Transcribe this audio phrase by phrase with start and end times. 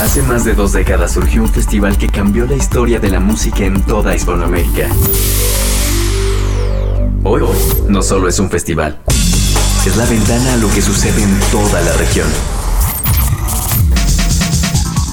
[0.00, 3.64] Hace más de dos décadas surgió un festival que cambió la historia de la música
[3.64, 4.88] en toda Hispanoamérica.
[7.24, 7.42] Hoy
[7.88, 9.00] no solo es un festival,
[9.84, 12.28] es la ventana a lo que sucede en toda la región.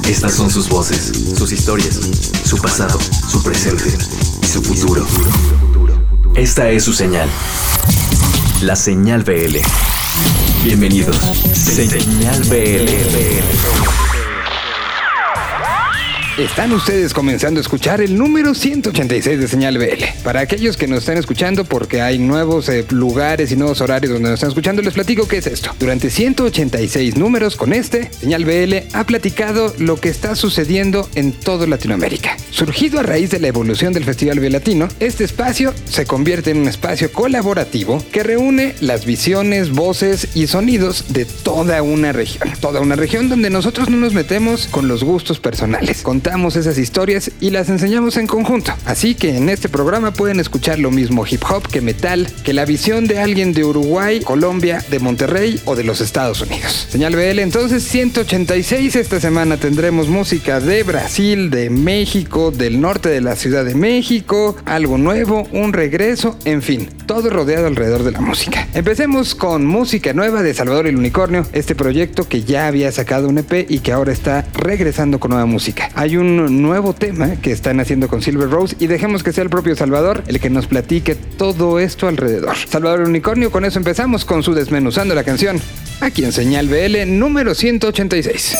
[0.07, 1.99] Estas son sus voces, sus historias,
[2.43, 3.91] su pasado, su presente
[4.43, 5.07] y su futuro.
[6.35, 7.27] Esta es su señal.
[8.61, 9.57] La señal BL.
[10.63, 11.17] Bienvenidos.
[11.55, 14.04] Señal BL.
[16.37, 20.03] Están ustedes comenzando a escuchar el número 186 de Señal BL.
[20.21, 24.27] Para aquellos que nos están escuchando porque hay nuevos eh, lugares y nuevos horarios donde
[24.27, 25.71] nos están escuchando, les platico qué es esto.
[25.79, 31.67] Durante 186 números con este, Señal BL ha platicado lo que está sucediendo en toda
[31.67, 32.35] Latinoamérica.
[32.51, 36.67] Surgido a raíz de la evolución del Festival Latino, este espacio se convierte en un
[36.67, 42.51] espacio colaborativo que reúne las visiones, voces y sonidos de toda una región.
[42.59, 46.01] Toda una región donde nosotros no nos metemos con los gustos personales.
[46.25, 48.73] Contamos esas historias y las enseñamos en conjunto.
[48.85, 52.65] Así que en este programa pueden escuchar lo mismo hip hop que metal, que la
[52.65, 56.87] visión de alguien de Uruguay, Colombia, de Monterrey o de los Estados Unidos.
[56.89, 63.21] Señal BL, entonces 186 esta semana tendremos música de Brasil, de México, del norte de
[63.21, 68.21] la Ciudad de México, algo nuevo, un regreso, en fin, todo rodeado alrededor de la
[68.21, 68.67] música.
[68.73, 73.37] Empecemos con música nueva de Salvador el Unicornio, este proyecto que ya había sacado un
[73.37, 75.91] EP y que ahora está regresando con nueva música.
[75.93, 79.49] Hay un nuevo tema que están haciendo con Silver Rose y dejemos que sea el
[79.49, 82.55] propio Salvador el que nos platique todo esto alrededor.
[82.69, 85.61] Salvador Unicornio, con eso empezamos con su desmenuzando la canción.
[86.01, 88.57] Aquí en Señal BL número 186.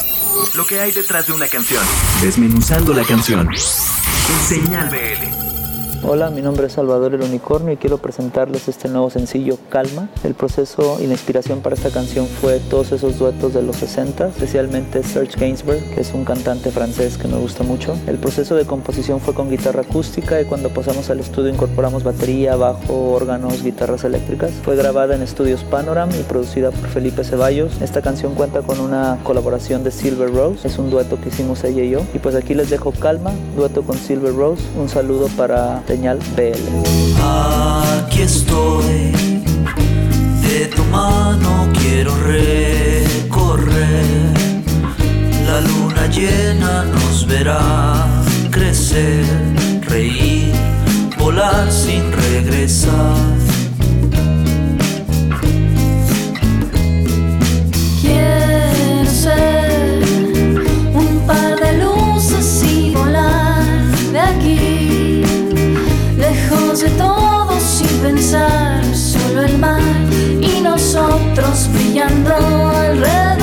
[0.56, 1.84] Lo que hay detrás de una canción.
[2.22, 3.50] Desmenuzando la canción.
[3.50, 5.55] En Señal BL.
[6.04, 10.10] Hola, mi nombre es Salvador el Unicornio y quiero presentarles este nuevo sencillo Calma.
[10.24, 14.28] El proceso y la inspiración para esta canción fue todos esos duetos de los 60,
[14.28, 17.98] especialmente Serge Gainsbourg, que es un cantante francés que me gusta mucho.
[18.08, 22.56] El proceso de composición fue con guitarra acústica y cuando pasamos al estudio incorporamos batería,
[22.56, 24.52] bajo, órganos, guitarras eléctricas.
[24.64, 27.82] Fue grabada en estudios Panoram y producida por Felipe Ceballos.
[27.82, 31.84] Esta canción cuenta con una colaboración de Silver Rose, es un dueto que hicimos ella
[31.84, 32.02] y yo.
[32.14, 34.62] Y pues aquí les dejo Calma, dueto con Silver Rose.
[34.80, 36.66] Un saludo para señal BL.
[37.22, 39.12] Aquí estoy,
[40.42, 44.06] de tu mano quiero recorrer.
[45.46, 48.06] La luna llena nos verá
[48.52, 49.26] crecer,
[49.88, 50.52] reír,
[51.18, 53.36] volar sin regresar.
[64.16, 64.85] de
[66.84, 69.82] todo sin pensar, solo el mar
[70.42, 73.35] y nosotros brillando alrededor.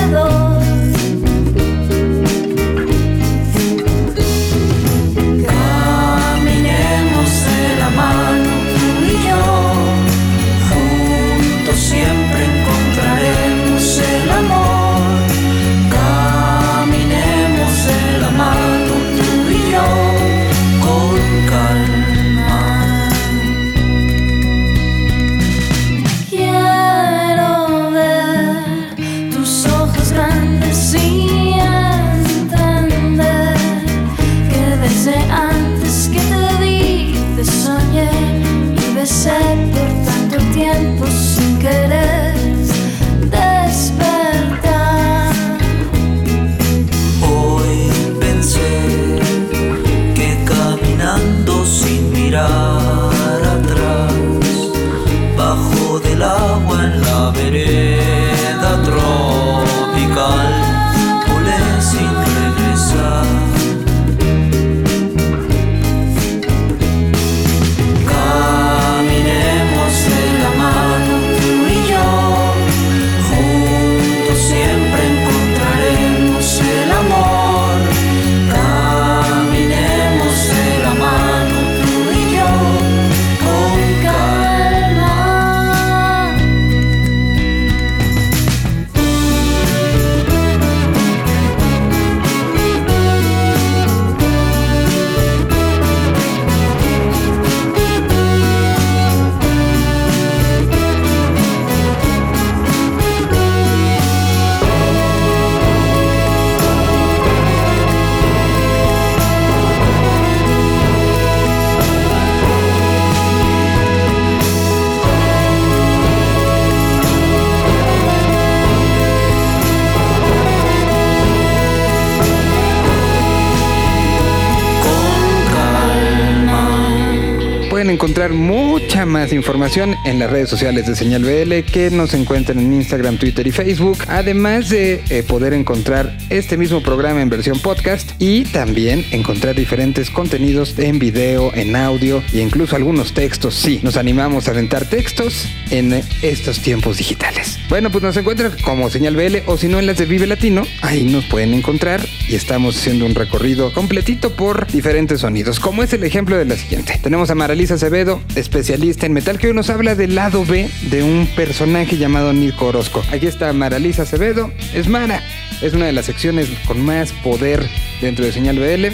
[129.23, 133.47] Más información en las redes sociales de Señal BL que nos encuentran en Instagram, Twitter
[133.47, 133.99] y Facebook.
[134.09, 140.09] Además de eh, poder encontrar este mismo programa en versión podcast y también encontrar diferentes
[140.09, 143.55] contenidos en video, en audio e incluso algunos textos.
[143.55, 147.59] Sí, nos animamos a aventar textos en estos tiempos digitales.
[147.69, 150.67] Bueno, pues nos encuentran como Señal BL o si no en las de Vive Latino.
[150.81, 152.01] Ahí nos pueden encontrar
[152.35, 156.99] estamos haciendo un recorrido completito por diferentes sonidos, como es el ejemplo de la siguiente.
[157.01, 161.03] Tenemos a Maralisa Acevedo, especialista en metal, que hoy nos habla del lado B de
[161.03, 163.03] un personaje llamado Nico Orozco.
[163.11, 165.21] Aquí está Maralisa Acevedo, es Mara,
[165.61, 167.67] es una de las secciones con más poder
[168.01, 168.85] dentro de Señal BL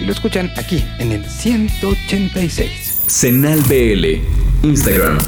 [0.00, 2.70] y lo escuchan aquí en el 186.
[3.06, 4.66] Senal BL.
[4.66, 5.18] Instagram.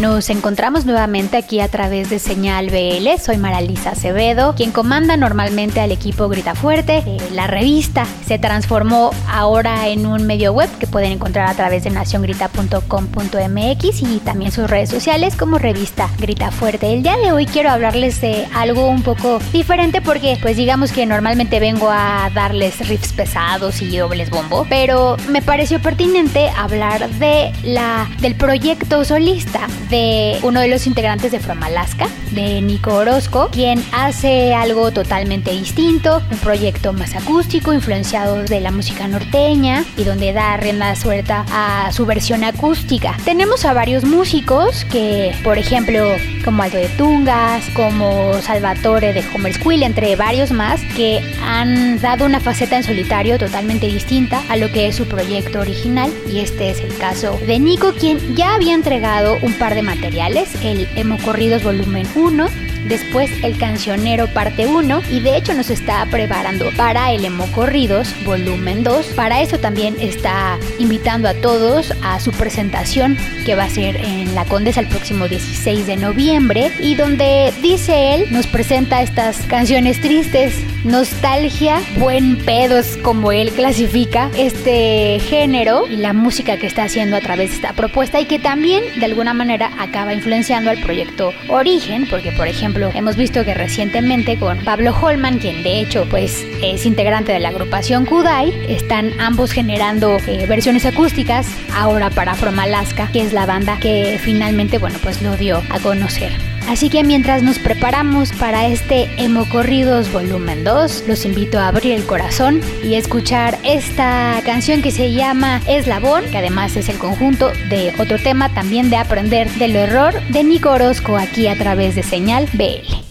[0.00, 3.18] Nos encontramos nuevamente aquí a través de Señal BL.
[3.18, 7.02] Soy Maralisa Acevedo, quien comanda normalmente al equipo Grita Fuerte.
[7.06, 11.84] Eh, la revista se transformó ahora en un medio web que pueden encontrar a través
[11.84, 16.92] de naciongrita.com.mx y también sus redes sociales como revista Grita Fuerte.
[16.92, 21.06] El día de hoy quiero hablarles de algo un poco diferente porque pues digamos que
[21.06, 27.54] normalmente vengo a darles riffs pesados y dobles bombo, pero me pareció pertinente hablar de
[27.64, 33.48] la del proyecto solista de uno de los integrantes de From Alaska, de Nico Orozco,
[33.52, 40.04] quien hace algo totalmente distinto, un proyecto más acústico, influenciado de la música norteña y
[40.04, 43.16] donde da rienda suelta a su versión acústica.
[43.24, 46.04] Tenemos a varios músicos que, por ejemplo,
[46.44, 52.24] como Aldo de Tungas, como Salvatore de Homer Squill, entre varios más, que han dado
[52.24, 56.12] una faceta en solitario totalmente distinta a lo que es su proyecto original.
[56.30, 60.88] Y este es el caso de Nico, quien ya había entregado un de materiales, el
[60.94, 62.48] Emo Corridos Volumen 1,
[62.88, 68.08] después el Cancionero Parte 1 y de hecho nos está preparando para el Emo Corridos
[68.24, 69.06] Volumen 2.
[69.14, 74.34] Para eso también está invitando a todos a su presentación que va a ser en
[74.34, 80.00] La Condesa el próximo 16 de noviembre y donde dice él nos presenta estas canciones
[80.00, 80.54] tristes,
[80.84, 87.20] nostalgia, buen pedos como él clasifica este género y la música que está haciendo a
[87.20, 92.06] través de esta propuesta y que también de alguna manera acaba influenciando al proyecto Origen
[92.08, 96.84] porque por ejemplo hemos visto que recientemente con Pablo Holman, quien de hecho pues es
[96.84, 103.08] integrante de la agrupación Kudai, están ambos generando eh, versiones acústicas ahora para From Alaska,
[103.12, 106.55] que es la banda que finalmente bueno pues lo dio a conocer.
[106.68, 111.92] Así que mientras nos preparamos para este Emo Corridos Volumen 2, los invito a abrir
[111.92, 117.52] el corazón y escuchar esta canción que se llama Eslabón, que además es el conjunto
[117.70, 122.02] de otro tema también de aprender del error de Nico Orozco aquí a través de
[122.02, 123.05] Señal BL.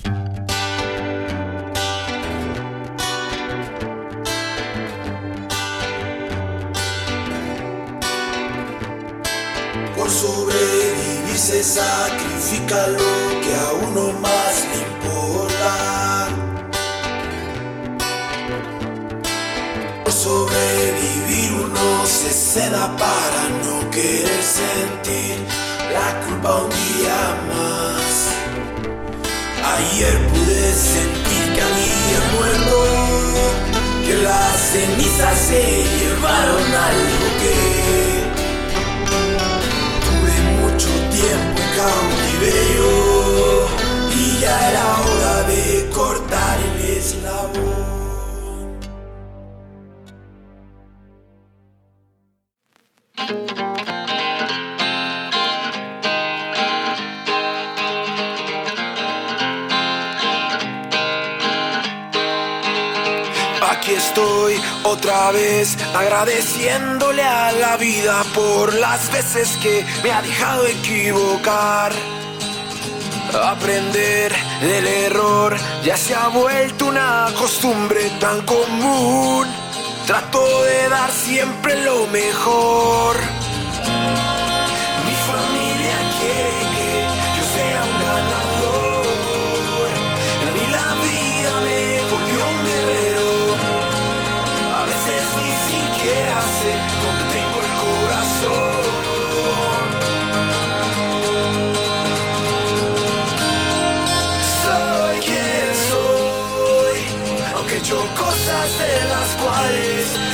[64.96, 71.92] Otra vez agradeciéndole a la vida por las veces que me ha dejado equivocar.
[73.34, 79.48] Aprender del error ya se ha vuelto una costumbre tan común.
[80.08, 83.18] Trato de dar siempre lo mejor.
[108.74, 110.25] De las cuales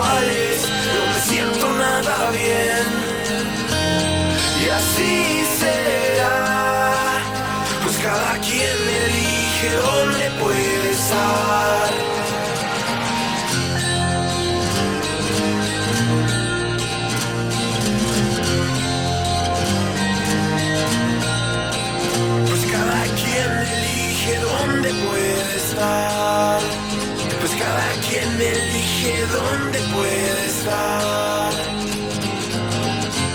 [0.00, 0.51] de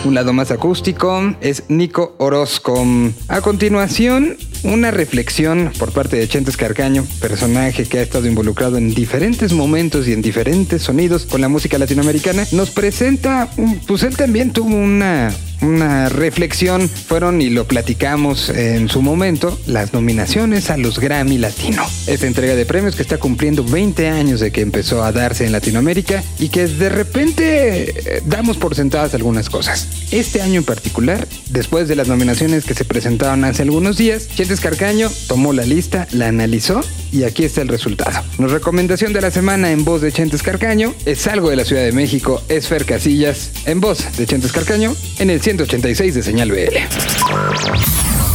[0.07, 2.81] Un lado más acústico es Nico Orozco.
[3.27, 8.93] A continuación, una reflexión por parte de Chentes Carcaño, personaje que ha estado involucrado en
[8.93, 14.15] diferentes momentos y en diferentes sonidos con la música latinoamericana, nos presenta, un- pues él
[14.15, 15.29] también tuvo una
[15.61, 21.83] una reflexión fueron y lo platicamos en su momento las nominaciones a los Grammy Latino.
[22.05, 25.51] Esta entrega de premios que está cumpliendo 20 años de que empezó a darse en
[25.51, 29.87] Latinoamérica y que de repente eh, damos por sentadas algunas cosas.
[30.11, 34.59] Este año en particular, después de las nominaciones que se presentaron hace algunos días, Chentes
[34.59, 38.23] Carcaño tomó la lista, la analizó y aquí está el resultado.
[38.37, 41.83] Nuestra recomendación de la semana en voz de Chentes Carcaño es algo de la Ciudad
[41.83, 46.51] de México, es Fer Casillas, en voz de Chentes Carcaño, en el 186 de Señal
[46.51, 46.75] BL.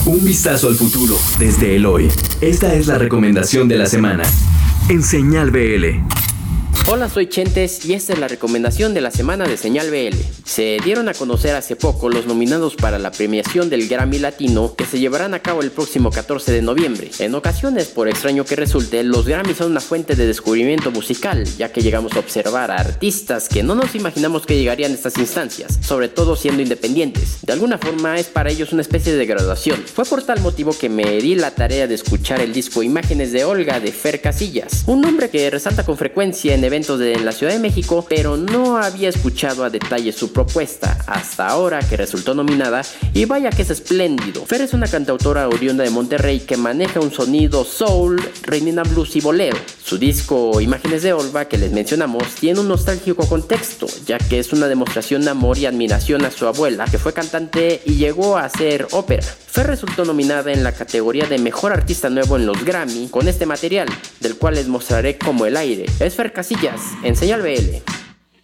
[0.06, 2.08] Un vistazo al futuro desde el hoy.
[2.40, 4.22] Esta es la recomendación de la semana.
[4.88, 6.00] En Señal BL.
[6.88, 10.16] Hola, soy Chentes y esta es la recomendación de la semana de Señal BL.
[10.44, 14.84] Se dieron a conocer hace poco los nominados para la premiación del Grammy Latino que
[14.84, 17.10] se llevarán a cabo el próximo 14 de noviembre.
[17.20, 21.72] En ocasiones, por extraño que resulte, los Grammys son una fuente de descubrimiento musical, ya
[21.72, 25.78] que llegamos a observar a artistas que no nos imaginamos que llegarían a estas instancias,
[25.80, 27.38] sobre todo siendo independientes.
[27.42, 29.82] De alguna forma es para ellos una especie de graduación.
[29.86, 33.44] Fue por tal motivo que me di la tarea de escuchar el disco Imágenes de
[33.44, 37.52] Olga de Fer Casillas, un nombre que resalta con frecuencia en eventos de la Ciudad
[37.52, 42.80] de México, pero no había escuchado a detalle su propuesta hasta ahora que resultó nominada
[43.12, 44.46] y vaya que es espléndido.
[44.46, 49.20] Fer es una cantautora oriunda de Monterrey que maneja un sonido soul, reinina blues y
[49.20, 49.58] bolero.
[49.84, 54.54] Su disco Imágenes de Olga que les mencionamos tiene un nostálgico contexto, ya que es
[54.54, 58.44] una demostración de amor y admiración a su abuela, que fue cantante y llegó a
[58.46, 59.22] hacer ópera.
[59.22, 63.44] Fer resultó nominada en la categoría de Mejor Artista Nuevo en los Grammy con este
[63.44, 63.86] material,
[64.20, 65.84] del cual les mostraré como el aire.
[66.00, 67.82] Es Fer Casillas, en Señal BL.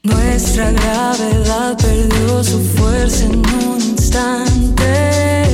[0.03, 5.48] Nuestra gravedad perdió su fuerza en un instante.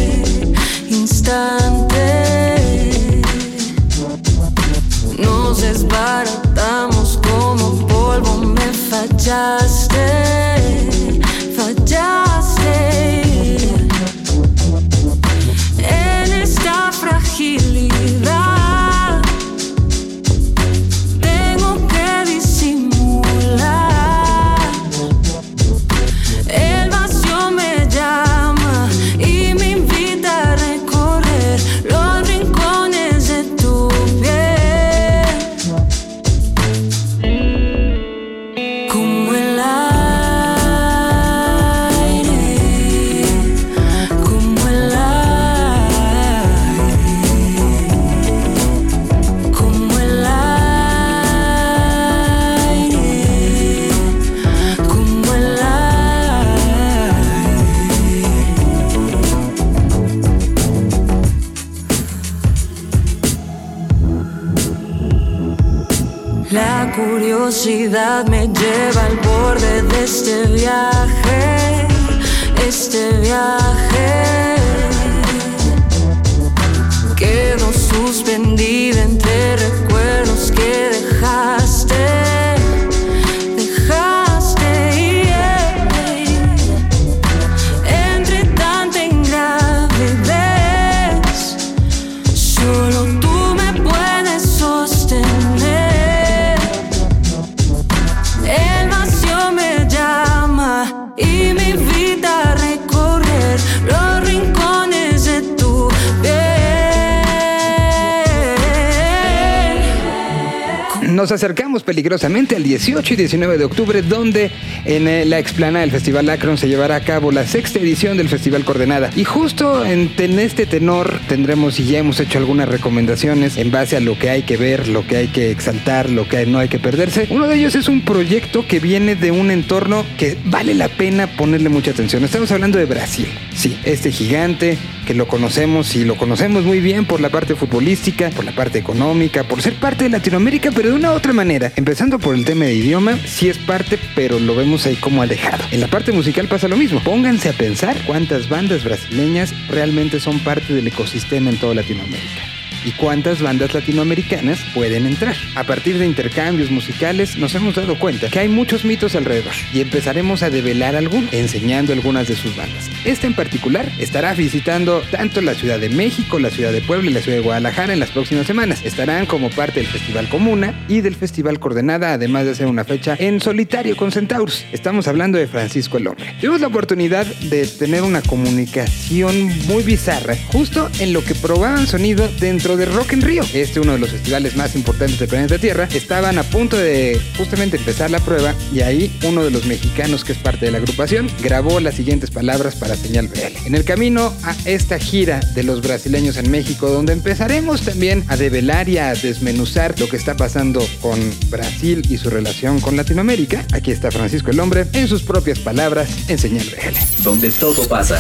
[111.95, 114.51] Peligrosamente al 18 y 19 de octubre, donde
[114.85, 118.29] en eh, la explanada del Festival Akron se llevará a cabo la sexta edición del
[118.29, 119.11] Festival Coordenada.
[119.15, 123.97] Y justo en, en este tenor tendremos y ya hemos hecho algunas recomendaciones en base
[123.97, 126.67] a lo que hay que ver, lo que hay que exaltar, lo que no hay
[126.67, 127.29] que perderse.
[127.31, 131.29] Uno de ellos es un proyecto que viene de un entorno que vale la pena
[131.29, 132.25] ponerle mucha atención.
[132.25, 133.29] Estamos hablando de Brasil.
[133.55, 138.31] Sí, este gigante que lo conocemos y lo conocemos muy bien por la parte futbolística,
[138.31, 141.73] por la parte económica, por ser parte de Latinoamérica, pero de una u otra manera,
[141.85, 145.63] empezando por el tema de idioma, sí es parte, pero lo vemos ahí como alejado.
[145.71, 146.99] En la parte musical pasa lo mismo.
[147.01, 152.93] Pónganse a pensar cuántas bandas brasileñas realmente son parte del ecosistema en toda Latinoamérica y
[152.93, 155.37] cuántas bandas latinoamericanas pueden entrar.
[155.55, 159.81] A partir de intercambios musicales nos hemos dado cuenta que hay muchos mitos alrededor y
[159.81, 162.91] empezaremos a develar algunos, enseñando algunas de sus bandas.
[163.05, 167.15] Esta en particular estará visitando tanto la Ciudad de México, la Ciudad de Puebla y
[167.15, 168.83] la Ciudad de Guadalajara en las próximas semanas.
[168.85, 173.17] Estarán como parte del Festival Comuna y del Festival Coordenada, además de hacer una fecha
[173.19, 174.65] en solitario con Centaurus.
[174.73, 176.35] Estamos hablando de Francisco el Hombre.
[176.41, 182.29] Tuvimos la oportunidad de tener una comunicación muy bizarra, justo en lo que probaban sonido
[182.41, 183.45] dentro de Rock en Río.
[183.53, 185.89] Este uno de los festivales más importantes del planeta Tierra.
[185.93, 190.33] Estaban a punto de justamente empezar la prueba y ahí uno de los mexicanos que
[190.33, 193.67] es parte de la agrupación grabó las siguientes palabras para Señal BL.
[193.67, 198.37] En el camino a esta gira de los brasileños en México, donde empezaremos también a
[198.37, 201.19] develar y a desmenuzar lo que está pasando con
[201.51, 203.65] Brasil y su relación con Latinoamérica.
[203.73, 207.23] Aquí está Francisco el Hombre en sus propias palabras en Señal BL.
[207.23, 208.19] Donde todo pasa.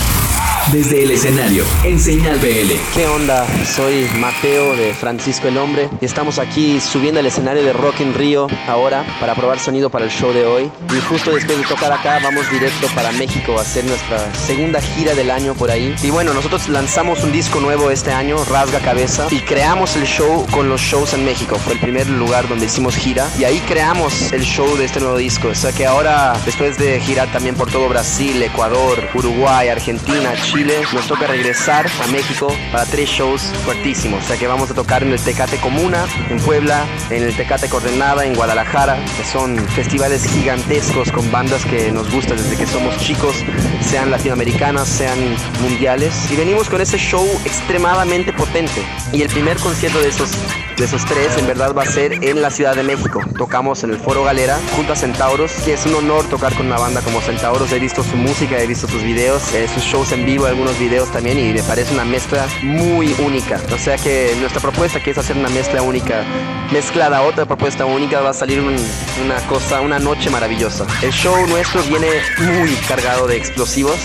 [0.72, 2.72] Desde el escenario, en Señal BL.
[2.94, 3.46] ¿Qué onda?
[3.64, 4.06] Soy
[4.44, 8.46] Mateo de Francisco el Hombre y estamos aquí subiendo al escenario de Rock in Rio
[8.68, 10.70] ahora para probar sonido para el show de hoy.
[10.94, 15.14] Y justo después de tocar acá vamos directo para México a hacer nuestra segunda gira
[15.14, 15.96] del año por ahí.
[16.02, 20.46] Y bueno, nosotros lanzamos un disco nuevo este año, Rasga Cabeza, y creamos el show
[20.50, 21.56] con los shows en México.
[21.56, 25.16] Fue el primer lugar donde hicimos gira y ahí creamos el show de este nuevo
[25.16, 25.48] disco.
[25.48, 30.82] O sea que ahora, después de girar también por todo Brasil, Ecuador, Uruguay, Argentina, Chile,
[30.92, 34.33] nos toca regresar a México para tres shows fuertísimos.
[34.38, 38.34] Que vamos a tocar en el Tecate Comuna, en Puebla, en el Tecate Coordenada, en
[38.34, 38.98] Guadalajara,
[39.32, 43.36] son festivales gigantescos con bandas que nos gustan desde que somos chicos,
[43.80, 45.18] sean latinoamericanas, sean
[45.62, 46.12] mundiales.
[46.32, 48.82] Y venimos con ese show extremadamente potente.
[49.12, 50.30] Y el primer concierto de esos
[50.76, 53.20] de esos tres en verdad va a ser en la Ciudad de México.
[53.38, 56.76] Tocamos en el Foro Galera junto a Centauros, que es un honor tocar con una
[56.78, 57.70] banda como Centauros.
[57.72, 61.10] He visto su música, he visto sus videos, eh, sus shows en vivo, algunos videos
[61.12, 63.60] también y me parece una mezcla muy única.
[63.72, 66.24] O sea que nuestra propuesta que es hacer una mezcla única,
[66.72, 68.76] mezclada a otra propuesta única, va a salir un-
[69.24, 70.86] una cosa, una noche maravillosa.
[71.02, 72.08] El show nuestro viene
[72.38, 73.98] muy cargado de explosivos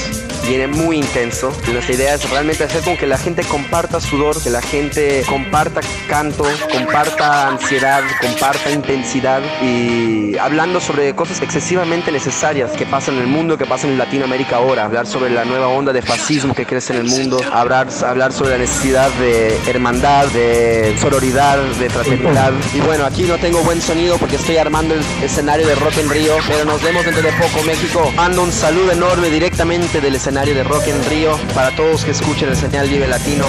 [0.50, 1.54] viene muy intenso.
[1.72, 5.80] Nuestra idea es realmente hacer con que la gente comparta sudor, que la gente comparta
[6.08, 13.28] canto, comparta ansiedad, comparta intensidad y hablando sobre cosas excesivamente necesarias que pasan en el
[13.28, 14.86] mundo, que pasan en Latinoamérica ahora.
[14.86, 18.52] Hablar sobre la nueva onda de fascismo que crece en el mundo, hablar, hablar sobre
[18.52, 22.54] la necesidad de hermandad, de sororidad, de fraternidad.
[22.74, 26.10] Y bueno, aquí no tengo buen sonido porque estoy armando el escenario de Rock en
[26.10, 28.12] Río, pero nos vemos dentro de poco, México.
[28.16, 32.48] Mando un saludo enorme directamente del escenario de Rock en Río para todos que escuchen
[32.48, 33.44] el señal Vive Latino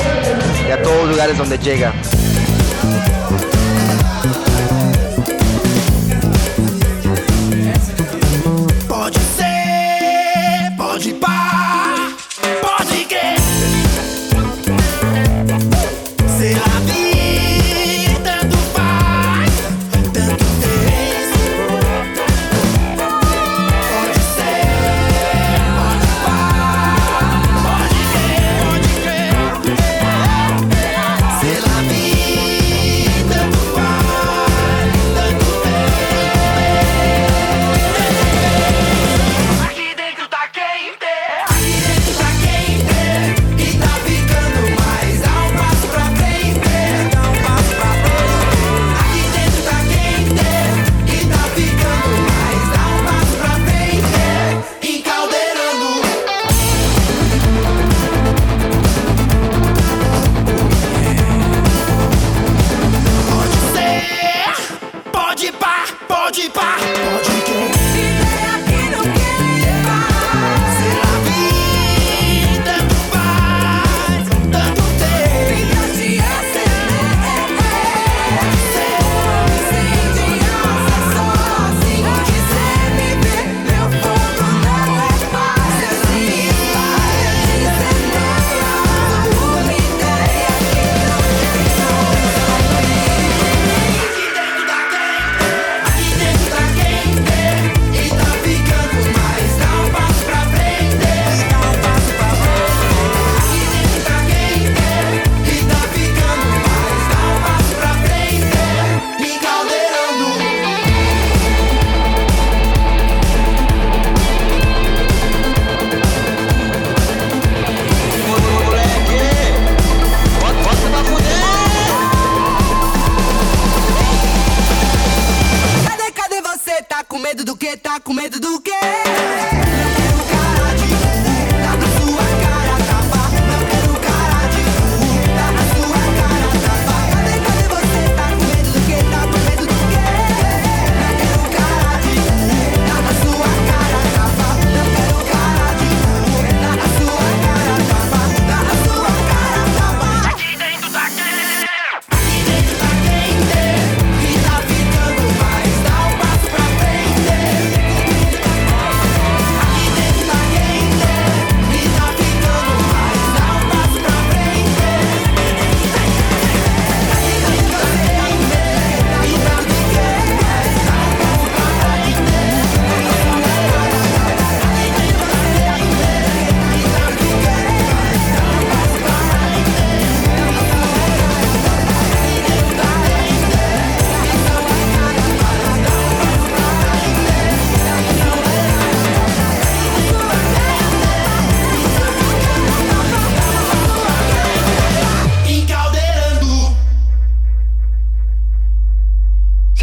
[0.67, 1.95] y a todos los lugares donde llega.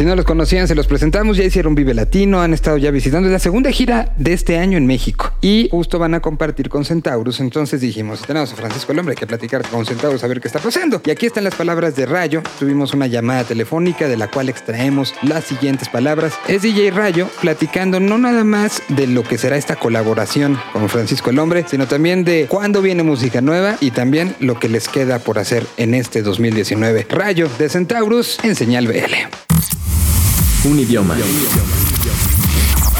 [0.08, 1.36] No los conocían, se los presentamos.
[1.36, 3.28] Ya hicieron Vive Latino, han estado ya visitando.
[3.28, 5.32] La segunda gira de este año en México.
[5.40, 7.40] Y justo van a compartir con Centaurus.
[7.40, 10.48] Entonces dijimos, tenemos a Francisco el Hombre, hay que platicar con Centaurus a ver qué
[10.48, 11.00] está pasando.
[11.04, 12.42] Y aquí están las palabras de Rayo.
[12.58, 16.34] Tuvimos una llamada telefónica de la cual extraemos las siguientes palabras.
[16.48, 21.30] Es DJ Rayo platicando no nada más de lo que será esta colaboración con Francisco
[21.30, 25.18] el Hombre, sino también de cuándo viene música nueva y también lo que les queda
[25.18, 27.06] por hacer en este 2019.
[27.10, 29.77] Rayo de Centaurus en Señal BL.
[30.64, 31.16] Un idioma.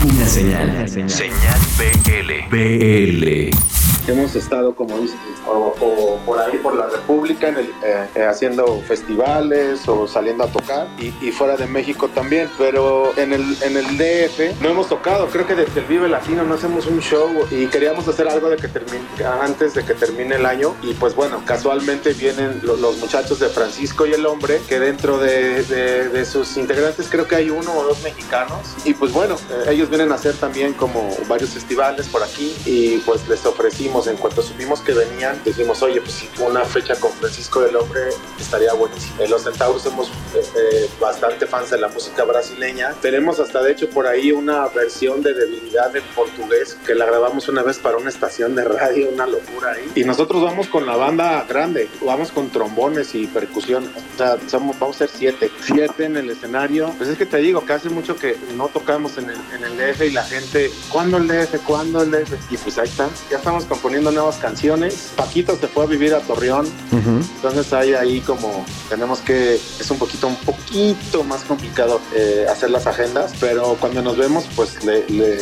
[0.05, 0.89] Una señal.
[0.89, 2.49] Señal BL.
[2.51, 3.78] BL.
[4.09, 8.23] Hemos estado, como dicen, o, o por ahí, por la República, en el, eh, eh,
[8.25, 12.49] haciendo festivales o saliendo a tocar y, y fuera de México también.
[12.57, 15.27] Pero en el, en el DF no hemos tocado.
[15.27, 18.57] Creo que desde el Vive Latino no hacemos un show y queríamos hacer algo de
[18.57, 19.05] que termine,
[19.43, 20.75] antes de que termine el año.
[20.83, 25.19] Y pues bueno, casualmente vienen lo- los, muchachos de Francisco y el Hombre, que dentro
[25.19, 28.59] de, de- de sus integrantes creo que hay uno o dos mexicanos.
[28.85, 32.99] Y pues bueno, eh, ellos vienen a hacer también como varios festivales por aquí y
[32.99, 37.61] pues les ofrecimos, en cuanto supimos que venían, dijimos, oye, pues una fecha con Francisco
[37.61, 38.01] del Hombre
[38.39, 39.23] estaría buenísimo.
[39.23, 42.95] En los Centauros somos eh, eh, bastante fans de la música brasileña.
[43.01, 47.49] Tenemos hasta de hecho por ahí una versión de Debilidad en portugués que la grabamos
[47.49, 49.91] una vez para una estación de radio, una locura ahí.
[49.95, 53.91] Y nosotros vamos con la banda grande, vamos con trombones y percusión.
[54.15, 55.51] O sea, somos, vamos a ser siete.
[55.63, 56.93] Siete en el escenario.
[56.99, 59.77] Pues es que te digo que hace mucho que no tocamos en el, en el
[59.77, 61.63] DF y la gente, ¿cuándo el DF?
[61.65, 62.35] ¿Cuándo el DF?
[62.51, 63.09] Y pues ahí está.
[63.31, 65.13] Ya estamos componiendo nuevas canciones.
[65.17, 66.69] Paquito se fue a vivir a Torreón.
[66.93, 72.71] Entonces hay ahí como tenemos que es un poquito un poquito más complicado eh, hacer
[72.71, 75.39] las agendas, pero cuando nos vemos pues le, le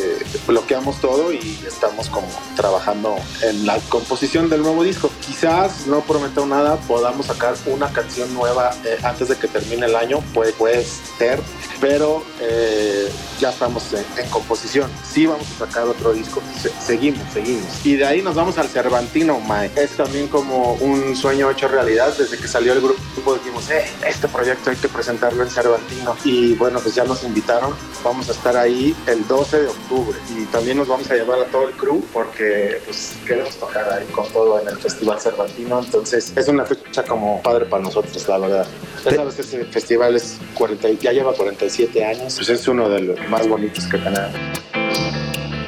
[0.47, 5.11] bloqueamos todo y estamos como trabajando en la composición del nuevo disco.
[5.25, 9.95] Quizás no prometo nada, podamos sacar una canción nueva eh, antes de que termine el
[9.97, 10.85] año, puede, puede
[11.17, 11.41] ser,
[11.81, 14.89] pero eh, ya estamos en, en composición.
[15.11, 17.65] Sí vamos a sacar otro disco, se- seguimos, seguimos.
[17.83, 19.69] Y de ahí nos vamos al Cervantino, Mae.
[19.75, 22.13] Es también como un sueño hecho realidad.
[22.17, 26.15] Desde que salió el grupo dijimos, eh, este proyecto hay que presentarlo en Cervantino.
[26.23, 27.73] Y bueno, pues ya nos invitaron.
[28.03, 30.17] Vamos a estar ahí el 12 de octubre.
[30.37, 34.05] Y también nos vamos a llevar a todo el crew porque pues queremos tocar ahí
[34.13, 35.79] con todo en el Festival Cervantino.
[35.79, 38.67] Entonces es una fecha como padre para nosotros, la verdad.
[39.03, 42.35] Ya sabes, ese festival es 40, y- ya lleva 47 años.
[42.35, 44.31] Pues es uno de los más bonitos que tenemos.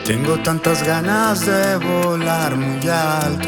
[0.09, 3.47] Tengo tantas ganas de volar muy alto.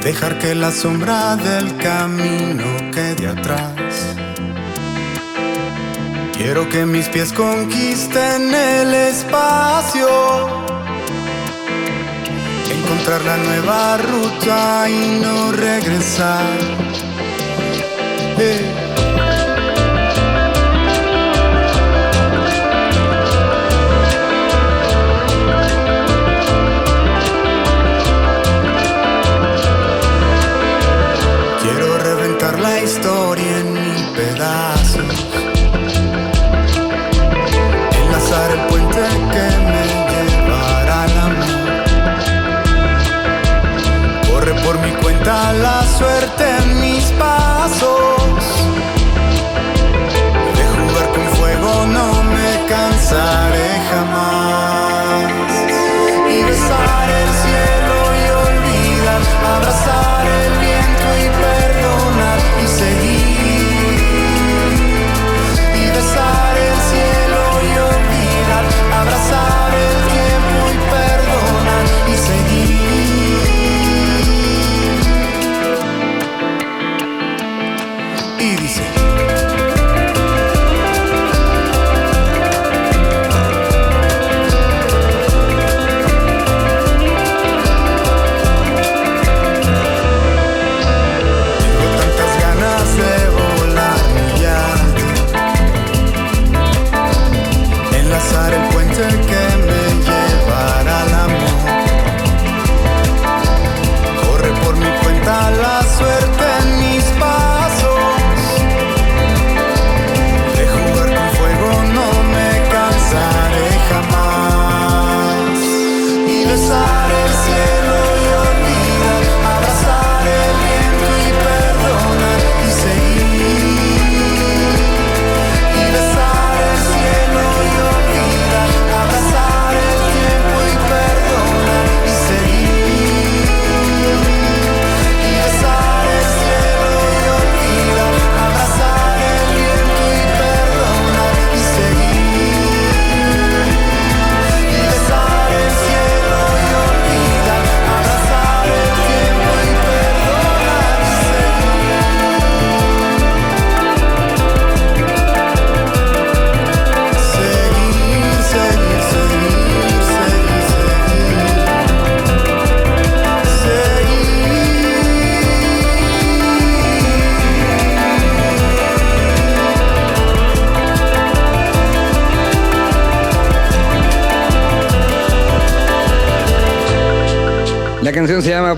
[0.00, 4.14] Dejar que la sombra del camino quede atrás.
[6.36, 10.06] Quiero que mis pies conquisten el espacio.
[12.70, 16.46] Encontrar la nueva ruta y no regresar.
[18.38, 18.83] Eh.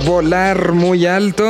[0.05, 1.45] Volar muy alto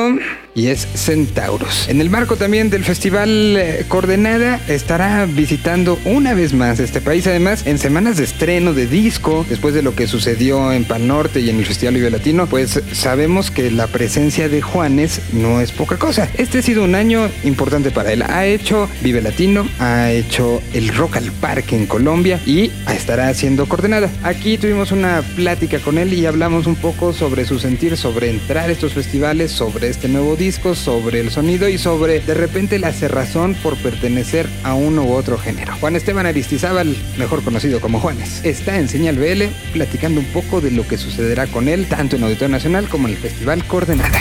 [0.56, 1.88] y es Centauros.
[1.88, 7.26] En el marco también del festival eh, Coordenada estará visitando una vez más este país,
[7.26, 11.40] además en semanas de estreno de disco, después de lo que sucedió en Pal Norte
[11.40, 15.72] y en el Festival Vive Latino, pues sabemos que la presencia de Juanes no es
[15.72, 16.28] poca cosa.
[16.38, 18.22] Este ha sido un año importante para él.
[18.22, 23.66] Ha hecho Vive Latino, ha hecho el Rock al Parque en Colombia y estará haciendo
[23.68, 24.10] Coordenada.
[24.22, 28.70] Aquí tuvimos una plática con él y hablamos un poco sobre su sentir, sobre entrar
[28.70, 32.92] a estos festivales, sobre este nuevo disco, sobre el sonido y sobre de repente la
[32.92, 35.74] cerrazón por pertenecer a uno u otro género.
[35.80, 40.70] Juan Esteban Aristizábal, mejor conocido como Juanes, está en Señal BL platicando un poco de
[40.70, 44.20] lo que sucederá con él tanto en Auditorio Nacional como en el Festival Coordenada.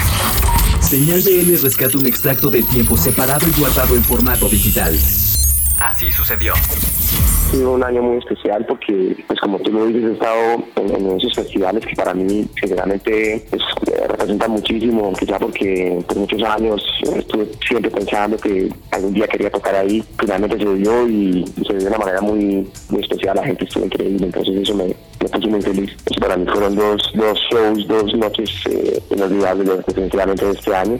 [0.81, 4.97] Señal BL rescata un extracto de tiempo separado y guardado en formato digital.
[5.79, 6.53] Así sucedió.
[6.53, 10.95] Ha sido un año muy especial porque, pues como tú lo dices, he estado en,
[10.95, 13.61] en esos festivales que para mí sinceramente pues,
[14.07, 16.81] representan muchísimo, quizá porque por muchos años
[17.15, 20.03] estuve siempre pensando que algún día quería tocar ahí.
[20.19, 23.85] Finalmente se dio y se dio de una manera muy, muy especial, la gente estuvo
[23.85, 25.91] increíble, entonces eso me, me puso muy feliz.
[26.05, 30.99] Eso para mí fueron dos, dos shows, dos noches eh, inolvidables definitivamente de este año.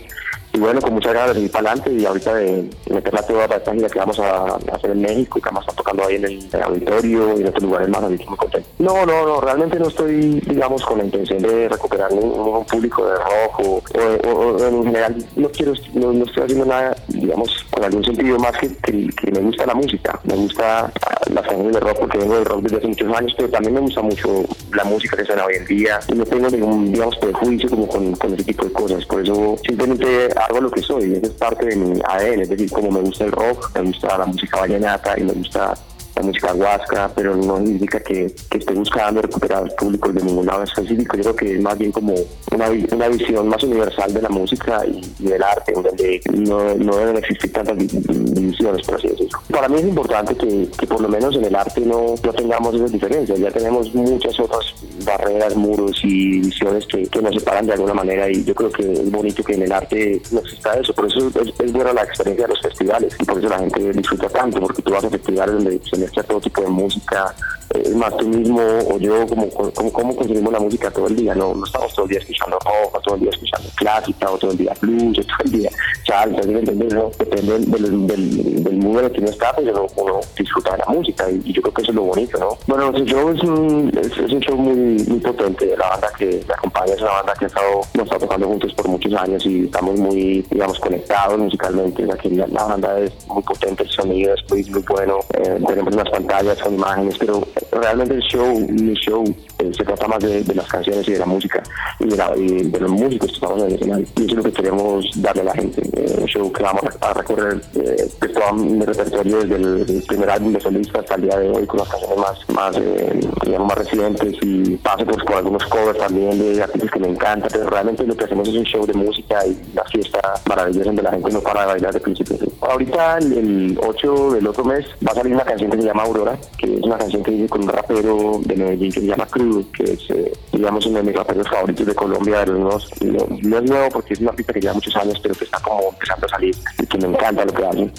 [0.55, 3.57] Y bueno, con muchas ganas de seguir para adelante y ahorita de meterla toda para
[3.57, 6.23] esta gira que vamos a, hacer en México, que vamos a estar tocando ahí en
[6.23, 8.37] el, auditorio y en otros lugares más, así que muy.
[8.77, 13.15] No, no, no, realmente no estoy, digamos, con la intención de recuperar un, público de
[13.15, 18.57] rock o, en general no quiero, no, estoy haciendo nada, digamos, con algún sentido más
[18.57, 20.91] que, que, me gusta la música, me gusta
[21.31, 23.79] las canciones de rock porque vengo del rock desde hace muchos años, pero también me
[23.81, 27.69] gusta mucho la música que suena hoy en día y no tengo ningún, digamos, prejuicio
[27.69, 31.27] como con, con ese tipo de cosas, por eso simplemente hago lo que soy, esa
[31.27, 34.25] es parte de mi ADN, es decir, como me gusta el rock, me gusta la
[34.25, 35.73] música vallenata y me gusta
[36.15, 40.63] la música huasca, pero no significa que, que esté buscando recuperar públicos de ningún lado
[40.63, 41.17] específico.
[41.17, 42.13] Yo creo que es más bien como
[42.51, 46.95] una, una visión más universal de la música y, y del arte, donde no, no
[46.95, 49.39] deben existir tantas di- divisiones, por así decirlo.
[49.51, 52.75] Para mí es importante que, que por lo menos en el arte no, no tengamos
[52.75, 53.39] esas diferencias.
[53.39, 54.63] Ya tenemos muchas otras
[55.06, 58.93] barreras, muros y divisiones que, que nos separan de alguna manera y yo creo que
[58.93, 60.93] es bonito que en el arte no exista eso.
[60.93, 63.91] Por eso es, es buena la experiencia de los festivales y por eso la gente
[63.91, 67.43] disfruta tanto, porque tú vas a festivales donde se mezcla todo tipo de música, eh,
[67.63, 67.64] es
[67.95, 71.93] más tú mismo o yo como, como, consumimos la música todo el día, no, estamos
[71.93, 74.73] todo el día escuchando rock, o todo el día escuchando clásica, o todo el día
[74.82, 75.71] blues, todo el día
[76.06, 76.41] salsa.
[76.45, 77.12] No?
[77.17, 80.86] Depende del, del, del, mood en el que uno está, pues uno, disfruta de la
[80.86, 82.58] música y, yo creo que eso es lo bonito, ¿no?
[82.67, 86.93] Bueno, ese es un, es, un show muy, muy potente, la banda que me acompaña
[86.93, 89.97] es una banda que ha estado, nos está tocando juntos por muchos años y estamos
[89.99, 94.34] muy, digamos, conectados musicalmente, o sea, que la, la banda es muy potente, el sonido
[94.34, 98.93] es muy, muy bueno, eh, tenemos unas pantallas con imágenes, pero realmente el show, mi
[98.95, 99.23] show,
[99.59, 101.61] eh, se trata más de, de las canciones y de la música
[101.99, 104.05] y de, la- y de los músicos que estamos en el escenario.
[104.15, 105.81] Y eso es lo que queremos darle a la gente.
[105.93, 109.85] eh, un show que vamos a, a recorrer eh, de todo mi repertorio desde el,
[109.89, 112.77] el primer álbum de solista hasta el día de hoy con las canciones más, más,
[112.77, 117.07] eh, digamos, más recientes y paso pues, con algunos covers también de artistas que me
[117.09, 117.49] encantan.
[117.51, 121.03] Pero realmente lo que hacemos es un show de música y una fiesta maravillosa donde
[121.03, 122.35] la gente no para de bailar de principio.
[122.61, 126.37] Ahorita, el 8 del otro mes, va a salir una canción que se llama Aurora,
[126.57, 129.84] que es una canción que con un rapero de Medellín que se llama Crudo, que
[129.84, 132.91] es, eh, digamos, uno de mis raperos favoritos de Colombia, de los nuevos.
[133.01, 135.60] No, no es nuevo porque es una pista que lleva muchos años, pero que está
[135.60, 137.91] como empezando a salir y que me encanta lo que hace.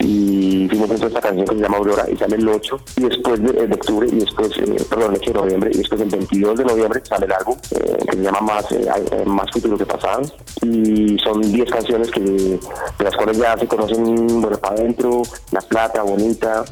[0.00, 3.52] Y hicimos esta canción que se llama Aurora y sale el 8 y después de,
[3.66, 6.64] de octubre y después, eh, perdón, el 8 de noviembre y después el 22 de
[6.64, 10.22] noviembre sale el álbum eh, que se llama Más, eh, eh, más Futuro que Pasado
[10.62, 12.60] y son 10 canciones que de
[13.04, 16.64] las cuales ya se conocen bueno para adentro, La Plata, Bonita,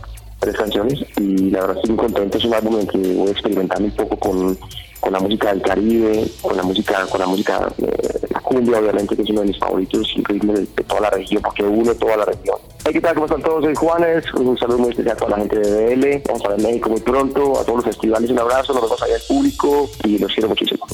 [0.42, 3.84] tres canciones y la verdad estoy muy contento, es un álbum en que voy experimentando
[3.84, 4.58] un poco con,
[4.98, 9.22] con la música del Caribe, con la música, con la música, eh, cumbia obviamente que
[9.22, 12.24] es uno de mis favoritos y ritmos de, toda la región porque une toda la
[12.24, 12.56] región.
[12.84, 13.14] Hey, ¿qué tal?
[13.14, 13.64] ¿Cómo están todos?
[13.64, 16.60] Soy Juanes, un saludo muy especial a toda la gente de BL, vamos a ver
[16.60, 20.18] México muy pronto, a todos los festivales un abrazo, nos vemos allá al público y
[20.18, 20.84] los quiero muchísimo.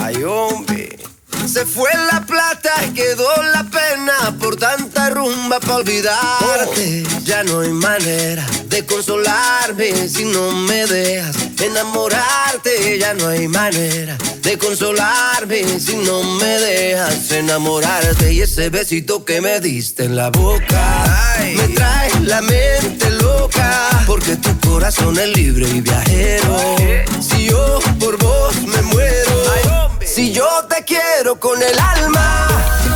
[0.00, 1.13] Ay, hombre.
[1.46, 7.04] Se fue la plata y quedó la pena por tanta rumba para olvidarte.
[7.24, 12.98] Ya no hay manera de consolarme si no me dejas enamorarte.
[12.98, 18.32] Ya no hay manera de consolarme si no me dejas enamorarte.
[18.32, 24.04] Y ese besito que me diste en la boca me trae la mente loca.
[24.06, 26.76] Porque tu corazón es libre y viajero.
[27.20, 29.83] Si yo por vos me muero.
[30.14, 32.46] Si yo te quiero con el alma,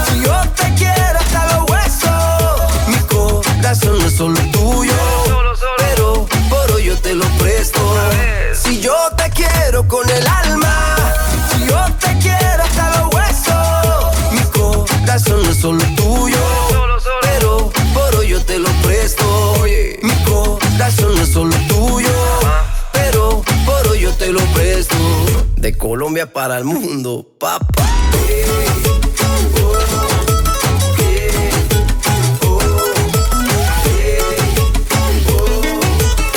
[0.07, 4.93] si yo te quiero hasta los huesos, mi corazón no es solo tuyo,
[5.79, 7.81] pero por hoy yo te lo presto.
[8.55, 10.97] Si yo te quiero con el alma,
[11.51, 16.39] si yo te quiero hasta los huesos, mi corazón no es solo tuyo,
[17.23, 19.65] pero por hoy yo te lo presto.
[20.03, 22.15] Mi corazón no es solo tuyo,
[22.93, 24.95] pero por hoy yo te lo presto.
[25.77, 27.85] Colombia para el mundo, papá.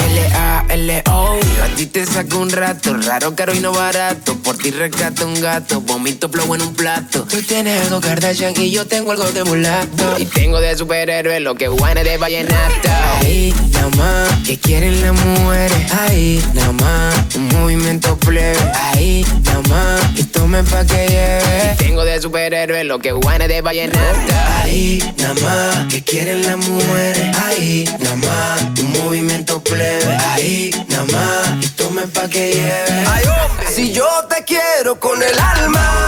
[0.06, 5.26] L-A-L-O A ti te saco un rato Raro, caro y no barato Por ti rescato
[5.26, 7.24] un gato Vomito flow en un plato.
[7.24, 10.18] Tú tienes algo Kardashian Y yo tengo algo de mulato.
[10.20, 12.90] Y tengo de superhéroe Lo que guane de vallenato.
[13.22, 15.94] Ahí, nada más Que quieren las mujeres.
[15.94, 18.60] Ahí, nada más Un movimiento plebe.
[18.76, 21.74] Ahí, nada más Y tomen pa' que lleve.
[21.74, 24.34] Y tengo de superhéroe Lo que guane de vallenato.
[24.62, 27.38] Ahí, nada más Que quieren las mujeres.
[27.38, 30.14] Ahí, nada más Un movimiento plebe.
[30.34, 33.06] Ahí, nada más Y tomen pa' que lleve.
[33.08, 33.68] Ay, hombre.
[33.74, 36.08] Si yo te quiero con el alma,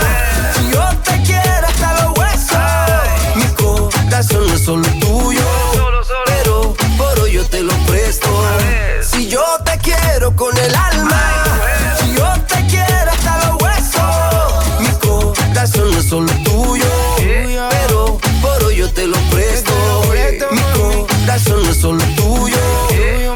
[0.55, 5.45] si yo te quiero hasta los huesos, mi corazón no es solo tuyo,
[6.25, 8.27] pero por hoy yo te lo presto.
[9.01, 11.43] Si yo te quiero con el alma,
[11.99, 16.85] si yo te quiero hasta los huesos, mi corazón no es solo tuyo,
[17.69, 19.73] pero por hoy yo te lo presto.
[20.51, 22.57] Mi corazón no es solo tuyo,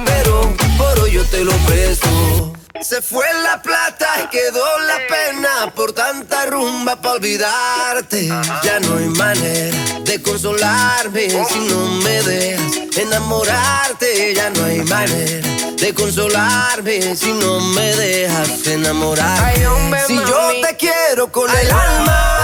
[0.05, 2.53] pero por hoy yo te lo presto.
[2.81, 3.96] Se fue la plata
[4.31, 8.27] quedó la pena por tanta rumba para olvidarte.
[8.63, 14.33] Ya no hay manera de consolarme si no me dejas enamorarte.
[14.33, 19.65] Ya no hay manera de consolarme si no me dejas enamorarte.
[20.07, 22.37] Si yo te quiero con el alma,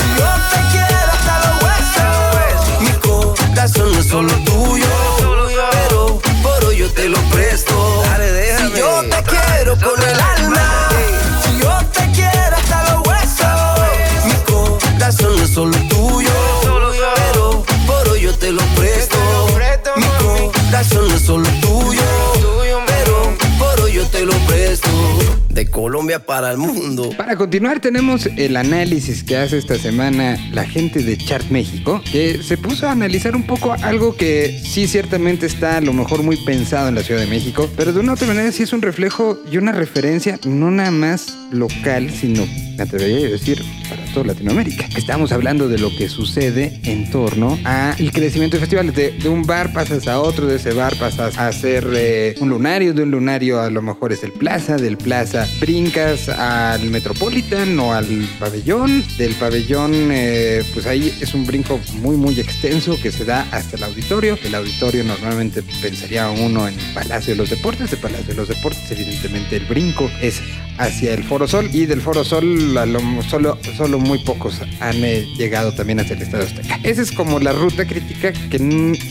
[0.00, 4.86] si yo te quiero hasta los huesos, mi corazón no es solo tuyo,
[5.70, 8.02] pero por hoy yo te lo presto.
[8.58, 10.01] Si yo te quiero con
[20.82, 22.02] corazón es solo tuyo,
[22.86, 25.41] pero por hoy yo te lo presto.
[25.52, 27.10] De Colombia para el mundo.
[27.16, 32.42] Para continuar tenemos el análisis que hace esta semana la gente de Chart México, que
[32.42, 36.38] se puso a analizar un poco algo que sí ciertamente está a lo mejor muy
[36.38, 39.38] pensado en la Ciudad de México, pero de una otra manera sí es un reflejo
[39.50, 42.46] y una referencia no nada más local, sino,
[42.76, 44.86] me atrevería a decir, para de Latinoamérica.
[44.96, 48.94] Estamos hablando de lo que sucede en torno al crecimiento de festivales.
[48.94, 52.48] De, de un bar pasas a otro, de ese bar pasas a hacer eh, un
[52.48, 57.78] lunario, de un lunario a lo mejor es el Plaza, del Plaza brincas al Metropolitan
[57.78, 58.06] o al
[58.38, 63.46] pabellón, del pabellón eh, pues ahí es un brinco muy muy extenso que se da
[63.50, 64.38] hasta el auditorio.
[64.42, 68.90] El auditorio normalmente pensaría uno en Palacio de los Deportes, de Palacio de los Deportes
[68.90, 70.40] evidentemente el brinco es
[70.78, 72.76] hacia el Foro Sol y del Foro Sol
[73.28, 76.80] solo, solo muy pocos han eh, llegado también hacia el Estadio Azteca.
[76.82, 78.58] Esa es como la ruta crítica que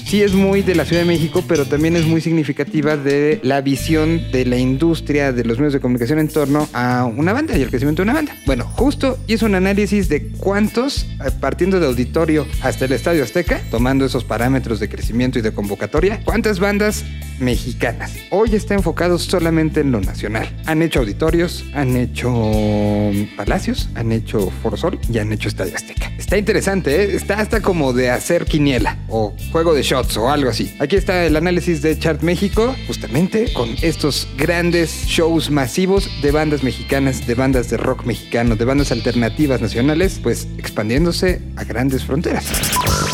[0.05, 3.61] sí es muy de la Ciudad de México, pero también es muy significativa de la
[3.61, 7.61] visión de la industria de los medios de comunicación en torno a una banda y
[7.61, 8.36] el crecimiento de una banda.
[8.45, 13.61] Bueno, justo hizo un análisis de cuántos, eh, partiendo de auditorio hasta el Estadio Azteca,
[13.69, 17.03] tomando esos parámetros de crecimiento y de convocatoria, cuántas bandas
[17.41, 18.13] mexicanas.
[18.29, 20.49] Hoy está enfocado solamente en lo nacional.
[20.65, 22.31] Han hecho auditorios, han hecho
[23.35, 26.11] palacios, han hecho Forosol y han hecho Estadio Azteca.
[26.17, 27.15] Está interesante, ¿eh?
[27.15, 30.73] está hasta como de hacer quiniela o juego de shots o algo así.
[30.79, 36.63] Aquí está el análisis de Chart México, justamente con estos grandes shows masivos de bandas
[36.63, 42.45] mexicanas, de bandas de rock mexicano, de bandas alternativas nacionales, pues expandiéndose a grandes fronteras.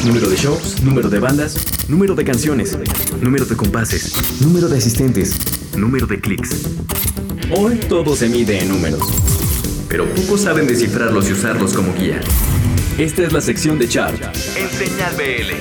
[0.06, 1.58] Número de shows, número de bandas,
[1.90, 2.78] número de canciones,
[3.20, 5.38] número de compases, número de asistentes,
[5.76, 6.68] número de clics.
[7.56, 9.02] Hoy todo se mide en números,
[9.90, 12.22] pero pocos saben descifrarlos y usarlos como guía.
[12.98, 14.22] Esta es la sección de Chart
[14.56, 15.54] en Señal BL.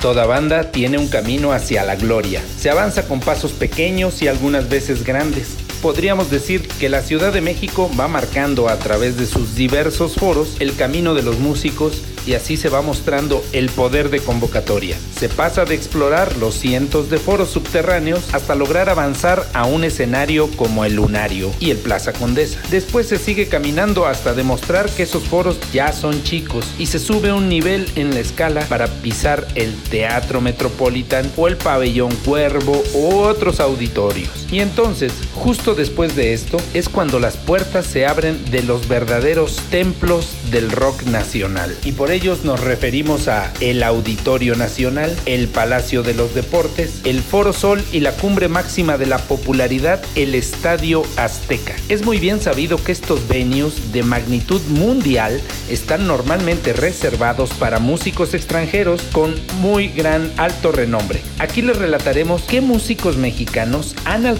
[0.00, 2.42] Toda banda tiene un camino hacia la gloria.
[2.58, 5.67] Se avanza con pasos pequeños y algunas veces grandes.
[5.82, 10.56] Podríamos decir que la Ciudad de México va marcando a través de sus diversos foros
[10.58, 14.98] el camino de los músicos y así se va mostrando el poder de convocatoria.
[15.16, 20.50] Se pasa de explorar los cientos de foros subterráneos hasta lograr avanzar a un escenario
[20.56, 22.60] como el Lunario y el Plaza Condesa.
[22.70, 27.32] Después se sigue caminando hasta demostrar que esos foros ya son chicos y se sube
[27.32, 33.20] un nivel en la escala para pisar el Teatro Metropolitan o el Pabellón Cuervo u
[33.20, 34.47] otros auditorios.
[34.50, 39.56] Y entonces, justo después de esto, es cuando las puertas se abren de los verdaderos
[39.70, 41.76] templos del rock nacional.
[41.84, 47.20] Y por ellos nos referimos a el Auditorio Nacional, el Palacio de los Deportes, el
[47.20, 51.76] Foro Sol y la cumbre máxima de la popularidad, el Estadio Azteca.
[51.90, 58.32] Es muy bien sabido que estos venues de magnitud mundial están normalmente reservados para músicos
[58.32, 61.20] extranjeros con muy gran alto renombre.
[61.38, 64.37] Aquí les relataremos qué músicos mexicanos han alcanzado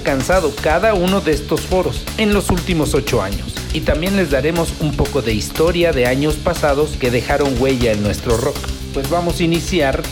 [0.62, 3.54] cada uno de estos foros en los últimos ocho años.
[3.72, 8.02] Y también les daremos un poco de historia de años pasados que dejaron huella en
[8.02, 8.56] nuestro rock.
[8.94, 10.02] Pues vamos a iniciar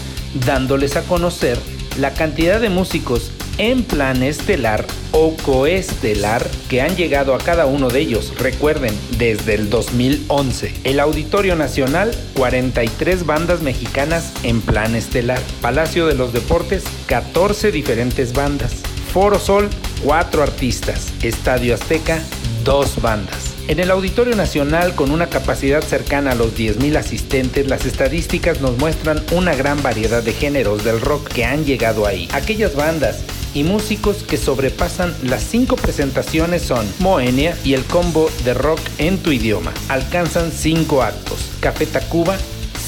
[0.45, 1.59] dándoles a conocer
[1.99, 7.89] la cantidad de músicos en plan estelar o coestelar que han llegado a cada uno
[7.89, 8.35] de ellos.
[8.39, 10.75] Recuerden, desde el 2011.
[10.85, 15.41] El Auditorio Nacional, 43 bandas mexicanas en plan estelar.
[15.63, 18.86] Palacio de los Deportes, 14 diferentes bandas.
[19.17, 19.71] Foro Sol,
[20.05, 21.11] 4 artistas.
[21.23, 22.23] Estadio Azteca,
[22.65, 23.55] 2 bandas.
[23.67, 28.77] En el Auditorio Nacional, con una capacidad cercana a los 10.000 asistentes, las estadísticas nos
[28.77, 32.29] muestran una gran variedad de géneros del rock que han llegado ahí.
[32.35, 33.21] Aquellas bandas
[33.55, 39.17] y músicos que sobrepasan las cinco presentaciones son Moenia y el combo de rock en
[39.17, 39.73] tu idioma.
[39.89, 41.39] Alcanzan cinco actos.
[41.61, 42.37] Café Tacuba,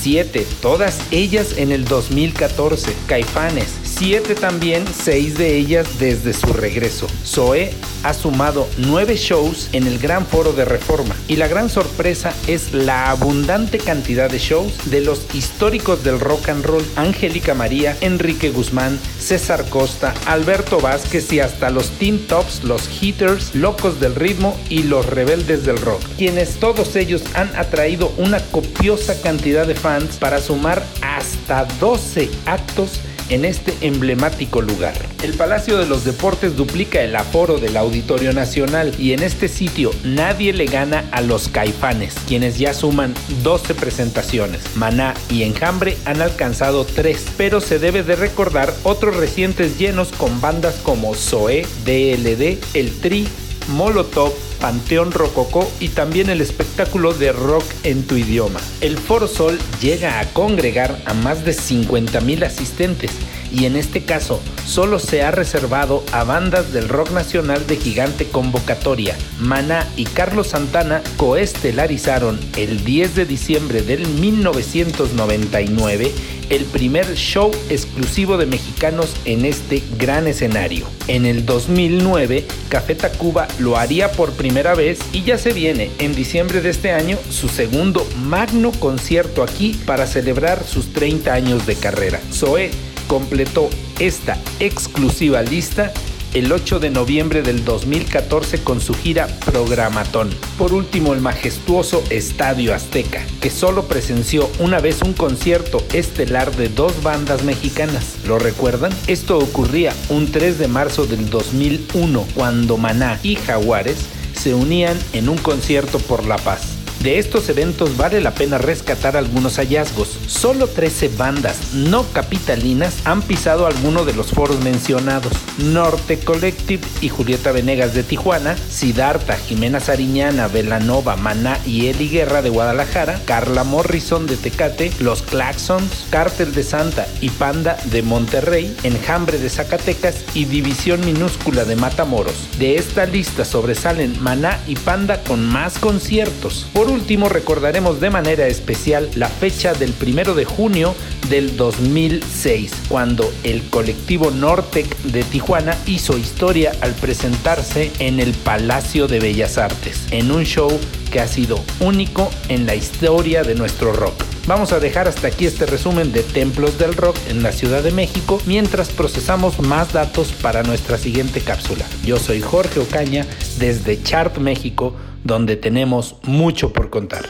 [0.02, 2.94] 7, todas ellas en el 2014.
[3.06, 3.68] Caifanes,
[3.98, 7.08] 7 también, 6 de ellas desde su regreso.
[7.26, 7.72] Zoé
[8.04, 12.72] ha sumado 9 shows en el Gran Foro de Reforma y la gran sorpresa es
[12.72, 16.84] la abundante cantidad de shows de los históricos del rock and roll.
[16.94, 23.56] Angélica María, Enrique Guzmán, César Costa, Alberto Vázquez y hasta los Teen Tops, los Hitters,
[23.56, 29.20] Locos del Ritmo y los Rebeldes del Rock, quienes todos ellos han atraído una copiosa
[29.20, 34.94] cantidad de fans para sumar hasta 12 actos en este emblemático lugar.
[35.22, 39.90] El Palacio de los Deportes duplica el aforo del Auditorio Nacional y en este sitio
[40.04, 44.76] nadie le gana a los Caifanes, quienes ya suman 12 presentaciones.
[44.76, 50.40] Maná y Enjambre han alcanzado 3, pero se debe de recordar otros recientes llenos con
[50.40, 53.28] bandas como Zoé, DLD, El Tri,
[53.68, 58.60] Molotov, Panteón Rococó y también el espectáculo de rock en tu idioma.
[58.80, 63.10] El Foro Sol llega a congregar a más de 50 mil asistentes
[63.52, 68.26] y en este caso solo se ha reservado a bandas del rock nacional de gigante
[68.26, 69.16] convocatoria.
[69.40, 76.12] Maná y Carlos Santana coestelarizaron el 10 de diciembre del 1999
[76.50, 80.86] el primer show exclusivo de mexicanos en este gran escenario.
[81.06, 86.14] En el 2009, Café Tacuba lo haría por primera vez y ya se viene en
[86.14, 91.76] diciembre de este año su segundo magno concierto aquí para celebrar sus 30 años de
[91.76, 92.20] carrera.
[92.32, 92.70] Zoe
[93.08, 95.92] completó esta exclusiva lista
[96.34, 100.30] el 8 de noviembre del 2014 con su gira Programatón.
[100.58, 106.68] Por último, el majestuoso Estadio Azteca, que solo presenció una vez un concierto estelar de
[106.68, 108.18] dos bandas mexicanas.
[108.26, 108.92] ¿Lo recuerdan?
[109.06, 113.98] Esto ocurría un 3 de marzo del 2001, cuando Maná y Jaguares
[114.34, 116.77] se unían en un concierto por la paz.
[117.02, 120.18] De estos eventos vale la pena rescatar algunos hallazgos.
[120.26, 125.32] Solo 13 bandas no capitalinas han pisado alguno de los foros mencionados.
[125.58, 132.42] Norte Collective y Julieta Venegas de Tijuana, Siddhartha, Jimena Sariñana, Velanova, Maná y Eli Guerra
[132.42, 138.76] de Guadalajara, Carla Morrison de Tecate, Los Claxons, Cártel de Santa y Panda de Monterrey,
[138.82, 142.48] Enjambre de Zacatecas y División Minúscula de Matamoros.
[142.58, 146.66] De esta lista sobresalen Maná y Panda con más conciertos.
[146.88, 150.94] Último, recordaremos de manera especial la fecha del primero de junio
[151.28, 159.08] del 2006, cuando el colectivo Nortec de Tijuana hizo historia al presentarse en el Palacio
[159.08, 160.70] de Bellas Artes, en un show
[161.10, 164.24] que ha sido único en la historia de nuestro rock.
[164.48, 167.90] Vamos a dejar hasta aquí este resumen de templos del rock en la Ciudad de
[167.90, 171.84] México mientras procesamos más datos para nuestra siguiente cápsula.
[172.02, 173.26] Yo soy Jorge Ocaña
[173.58, 174.94] desde Chart México,
[175.24, 177.26] donde tenemos mucho por contar.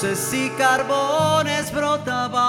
[0.00, 2.47] Luces y carbones brotaban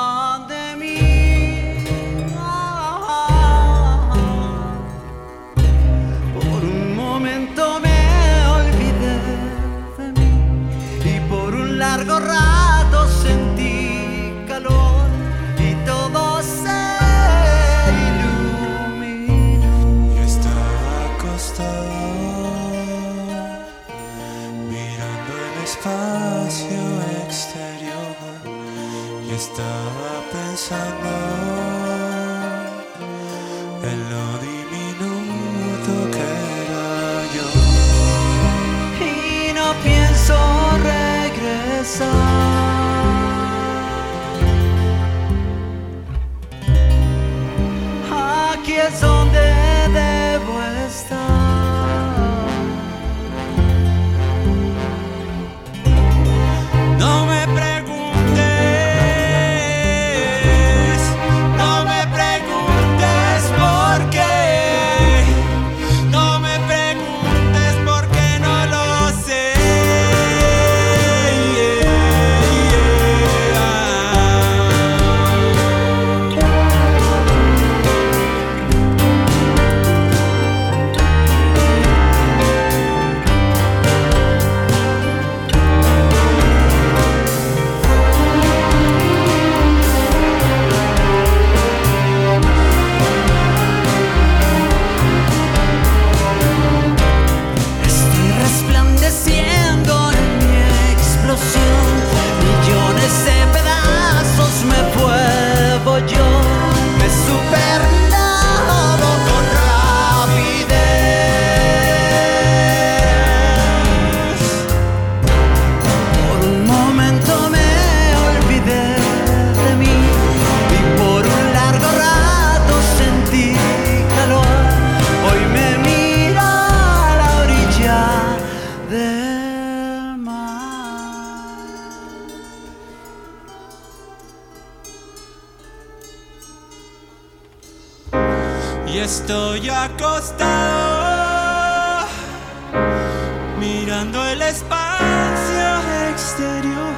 [144.16, 146.94] el espacio exterior.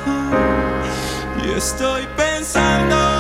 [1.43, 3.10] Y estoy pensando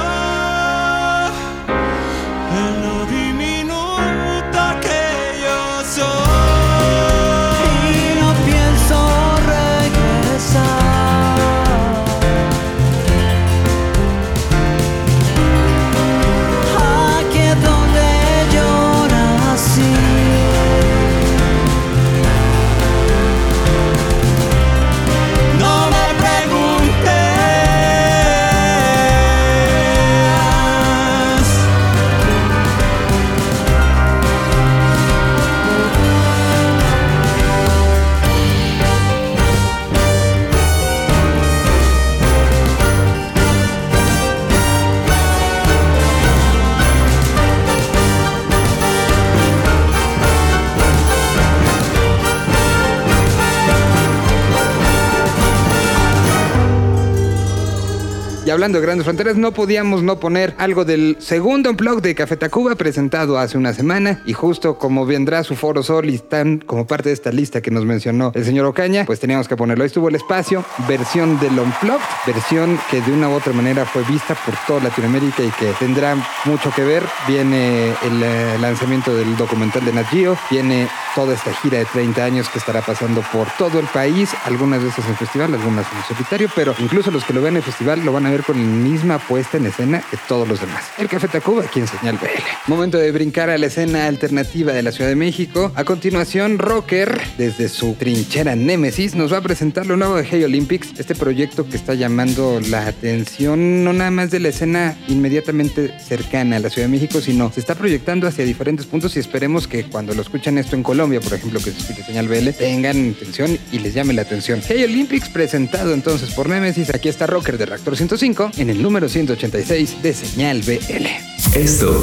[58.51, 62.75] Hablando de grandes fronteras, no podíamos no poner algo del segundo unplug de Café Tacuba
[62.75, 64.21] presentado hace una semana.
[64.25, 67.71] Y justo como vendrá su foro sol y están como parte de esta lista que
[67.71, 69.83] nos mencionó el señor Ocaña, pues teníamos que ponerlo.
[69.83, 74.03] Ahí estuvo el espacio, versión del unplug, versión que de una u otra manera fue
[74.03, 77.03] vista por toda Latinoamérica y que tendrá mucho que ver.
[77.27, 82.23] Viene el eh, lanzamiento del documental de Nat Geo, viene toda esta gira de 30
[82.23, 86.49] años que estará pasando por todo el país, algunas veces en festival, algunas en solitario,
[86.53, 89.19] pero incluso los que lo vean en festival lo van a ver con la misma
[89.19, 90.83] puesta en escena que todos los demás.
[90.97, 92.27] El Café Tacuba aquí en Señal BL.
[92.67, 95.71] Momento de brincar a la escena alternativa de la Ciudad de México.
[95.75, 100.43] A continuación, Rocker, desde su trinchera Némesis, nos va a presentar lo nuevo de Hey
[100.43, 105.93] Olympics, este proyecto que está llamando la atención no nada más de la escena inmediatamente
[105.99, 109.67] cercana a la Ciudad de México, sino se está proyectando hacia diferentes puntos y esperemos
[109.67, 113.15] que cuando lo escuchan esto en Colombia, por ejemplo, que se escuche Señal BL, tengan
[113.17, 114.61] atención y les llame la atención.
[114.67, 116.93] Hey Olympics presentado entonces por Nemesis.
[116.93, 121.05] Aquí está Rocker de Reactor 105 en el número 186 de Señal BL.
[121.53, 122.01] Esto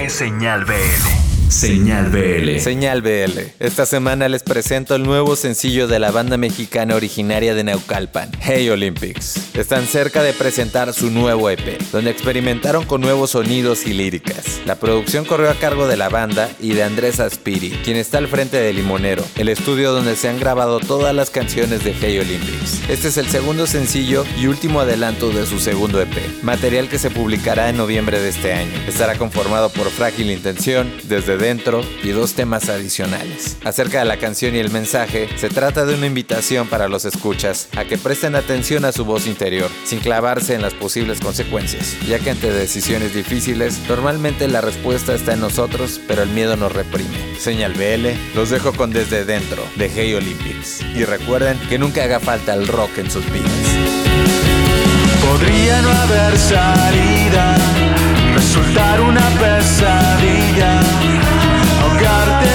[0.00, 1.37] es Señal BL.
[1.48, 2.58] Señal BL.
[2.60, 3.38] Señal BL.
[3.58, 8.68] Esta semana les presento el nuevo sencillo de la banda mexicana originaria de Naucalpan, Hey
[8.68, 9.54] Olympics.
[9.54, 14.60] Están cerca de presentar su nuevo EP, donde experimentaron con nuevos sonidos y líricas.
[14.66, 18.28] La producción corrió a cargo de la banda y de Andrés Aspiri, quien está al
[18.28, 22.88] frente de Limonero, el estudio donde se han grabado todas las canciones de Hey Olympics.
[22.90, 27.10] Este es el segundo sencillo y último adelanto de su segundo EP, material que se
[27.10, 28.72] publicará en noviembre de este año.
[28.86, 33.56] Estará conformado por Frágil Intención, Desde Dentro y dos temas adicionales.
[33.64, 37.68] Acerca de la canción y el mensaje, se trata de una invitación para los escuchas
[37.76, 42.18] a que presten atención a su voz interior, sin clavarse en las posibles consecuencias, ya
[42.18, 47.38] que ante decisiones difíciles, normalmente la respuesta está en nosotros, pero el miedo nos reprime.
[47.38, 50.80] Señal BL, los dejo con Desde Dentro, de Hey Olympics.
[50.94, 53.48] Y recuerden que nunca haga falta el rock en sus vidas.
[55.24, 57.56] Podría no haber salida,
[58.34, 60.80] resultar una pesadilla,
[62.18, 62.48] ahogarte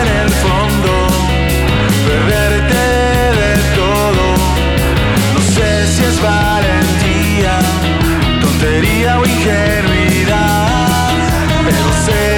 [0.00, 1.06] en el fondo,
[2.06, 2.82] perderte
[3.40, 4.24] de todo.
[5.34, 7.58] No sé si es valentía,
[8.40, 11.10] tontería o ingenuidad,
[11.64, 12.37] pero sé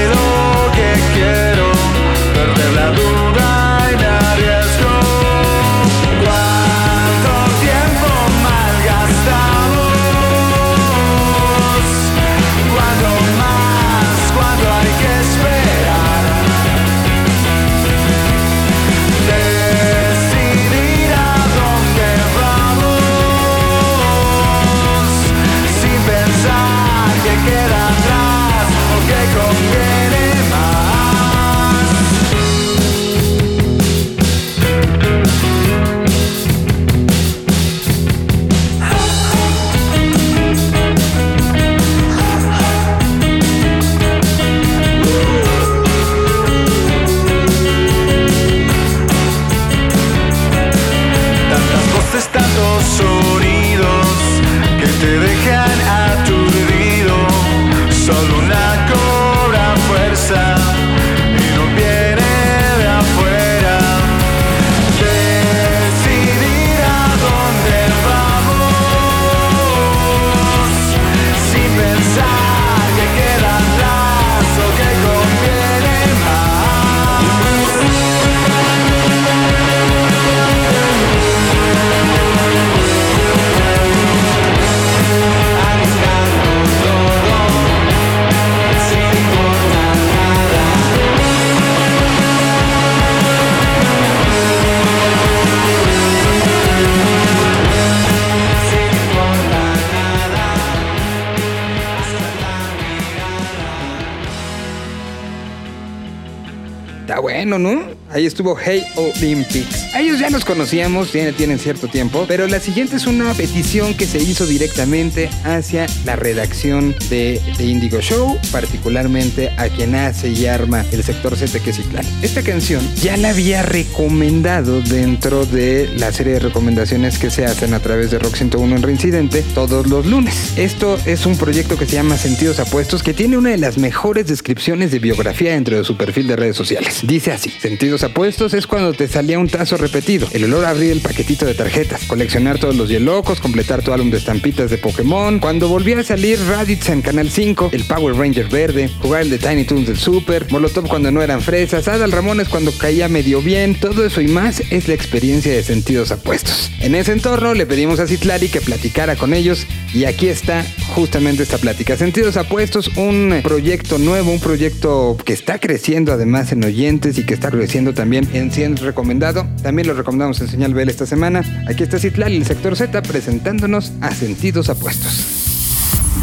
[108.41, 109.89] estuvo Hey Olympics.
[110.21, 114.18] Ya los conocíamos, tienen, tienen cierto tiempo, pero la siguiente es una petición que se
[114.18, 120.85] hizo directamente hacia la redacción de, de Indigo Show, particularmente a quien hace y arma
[120.93, 121.81] el sector Z que es.
[122.21, 127.73] Esta canción ya la había recomendado dentro de la serie de recomendaciones que se hacen
[127.73, 130.53] a través de Rock 101 en Reincidente todos los lunes.
[130.59, 134.27] Esto es un proyecto que se llama Sentidos Apuestos que tiene una de las mejores
[134.27, 137.01] descripciones de biografía dentro de su perfil de redes sociales.
[137.03, 140.91] Dice así, Sentidos Apuestos es cuando te salía un tazo repetido, el olor a abrir
[140.91, 145.39] el paquetito de tarjetas, coleccionar todos los hielocos, completar tu álbum de estampitas de Pokémon,
[145.39, 149.39] cuando volvía a salir Raditz en Canal 5, el Power Ranger verde, jugar el de
[149.39, 153.79] Tiny Toons del Super, Molotov cuando no eran fresas, Adal Ramones cuando caía medio bien,
[153.79, 156.73] todo eso y más es la experiencia de Sentidos Apuestos.
[156.81, 161.45] En ese entorno le pedimos a Citlari que platicara con ellos y aquí está justamente
[161.45, 161.97] esta plática.
[161.97, 167.35] Sentidos Apuestos, un proyecto nuevo, un proyecto que está creciendo además en oyentes y que
[167.35, 169.47] está creciendo también en 100 recomendado.
[169.63, 171.42] También lo recomendamos en Señal BL esta semana.
[171.68, 175.36] Aquí está Citlali, el sector Z, presentándonos a Sentidos Apuestos.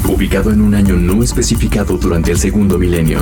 [0.07, 3.19] Ubicado en un año no especificado durante el segundo milenio,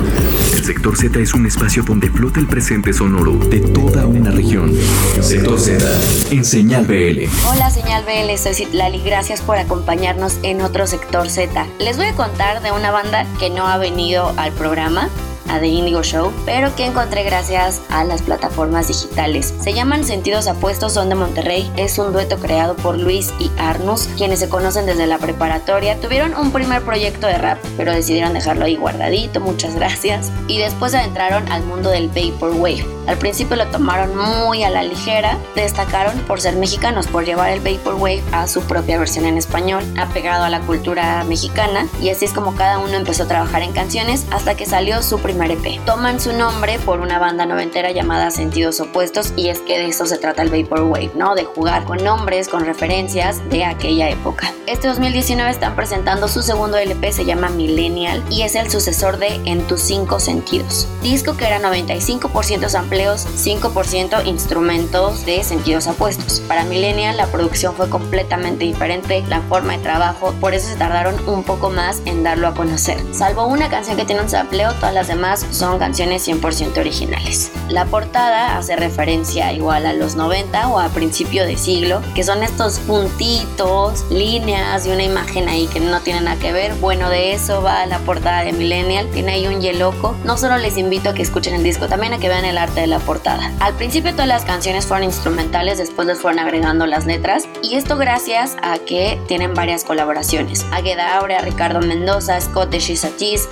[0.54, 4.72] el sector Z es un espacio donde flota el presente sonoro de toda una región.
[5.20, 5.84] Sector Z,
[6.30, 7.28] en Señal BL.
[7.50, 11.66] Hola señal BL, soy Citlali, gracias por acompañarnos en otro sector Z.
[11.80, 15.08] Les voy a contar de una banda que no ha venido al programa,
[15.48, 19.54] a The Indigo Show, pero que encontré gracias a las plataformas digitales.
[19.60, 21.70] Se llaman Sentidos Apuestos, son de Monterrey.
[21.76, 26.00] Es un dueto creado por Luis y Arnus, quienes se conocen desde la preparatoria.
[26.00, 30.30] Tuvieron un primer proyecto de rap, pero decidieron dejarlo ahí guardadito, muchas gracias.
[30.48, 32.86] Y después adentraron al mundo del Vaporwave.
[33.06, 37.60] Al principio lo tomaron muy a la ligera, destacaron por ser mexicanos, por llevar el
[37.60, 42.32] Vaporwave a su propia versión en español, apegado a la cultura mexicana, y así es
[42.32, 45.84] como cada uno empezó a trabajar en canciones hasta que salió su primer EP.
[45.84, 50.06] Toman su nombre por una banda noventera llamada Sentidos Opuestos, y es que de eso
[50.06, 51.34] se trata el Vaporwave, ¿no?
[51.34, 54.52] De jugar con nombres, con referencias de aquella época.
[54.66, 59.40] Este 2019 están presentando su segundo LP, se llama Millennial, y es el sucesor de
[59.44, 60.88] En tus cinco sentidos.
[61.02, 66.40] Disco que era 95% sampleos, 5% instrumentos de sentidos apuestos.
[66.48, 71.16] Para Millennial la producción fue completamente diferente, la forma de trabajo, por eso se tardaron
[71.28, 72.98] un poco más en darlo a conocer.
[73.12, 77.50] Salvo una canción que tiene un sampleo, todas las demás son canciones 100% originales.
[77.68, 82.42] La portada hace referencia igual a los 90 o a principio de siglo, que son
[82.42, 86.74] estos puntitos, líneas y una imagen ahí que no tienen nada que ver.
[86.74, 89.08] Bueno, de eso va la portada de Millennial.
[89.12, 90.16] Tiene ahí un yeloco.
[90.24, 92.82] No solo les invito a que escuchen el disco, también a que vean el arte
[92.82, 93.52] de la portada.
[93.60, 97.96] Al principio todas las canciones fueron instrumentales, después les fueron agregando las letras y esto
[97.96, 100.64] gracias a que tienen varias colaboraciones.
[100.72, 102.80] Agueda Aurea, Ricardo Mendoza, Scott de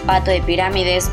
[0.06, 1.10] Pato de Pirámides,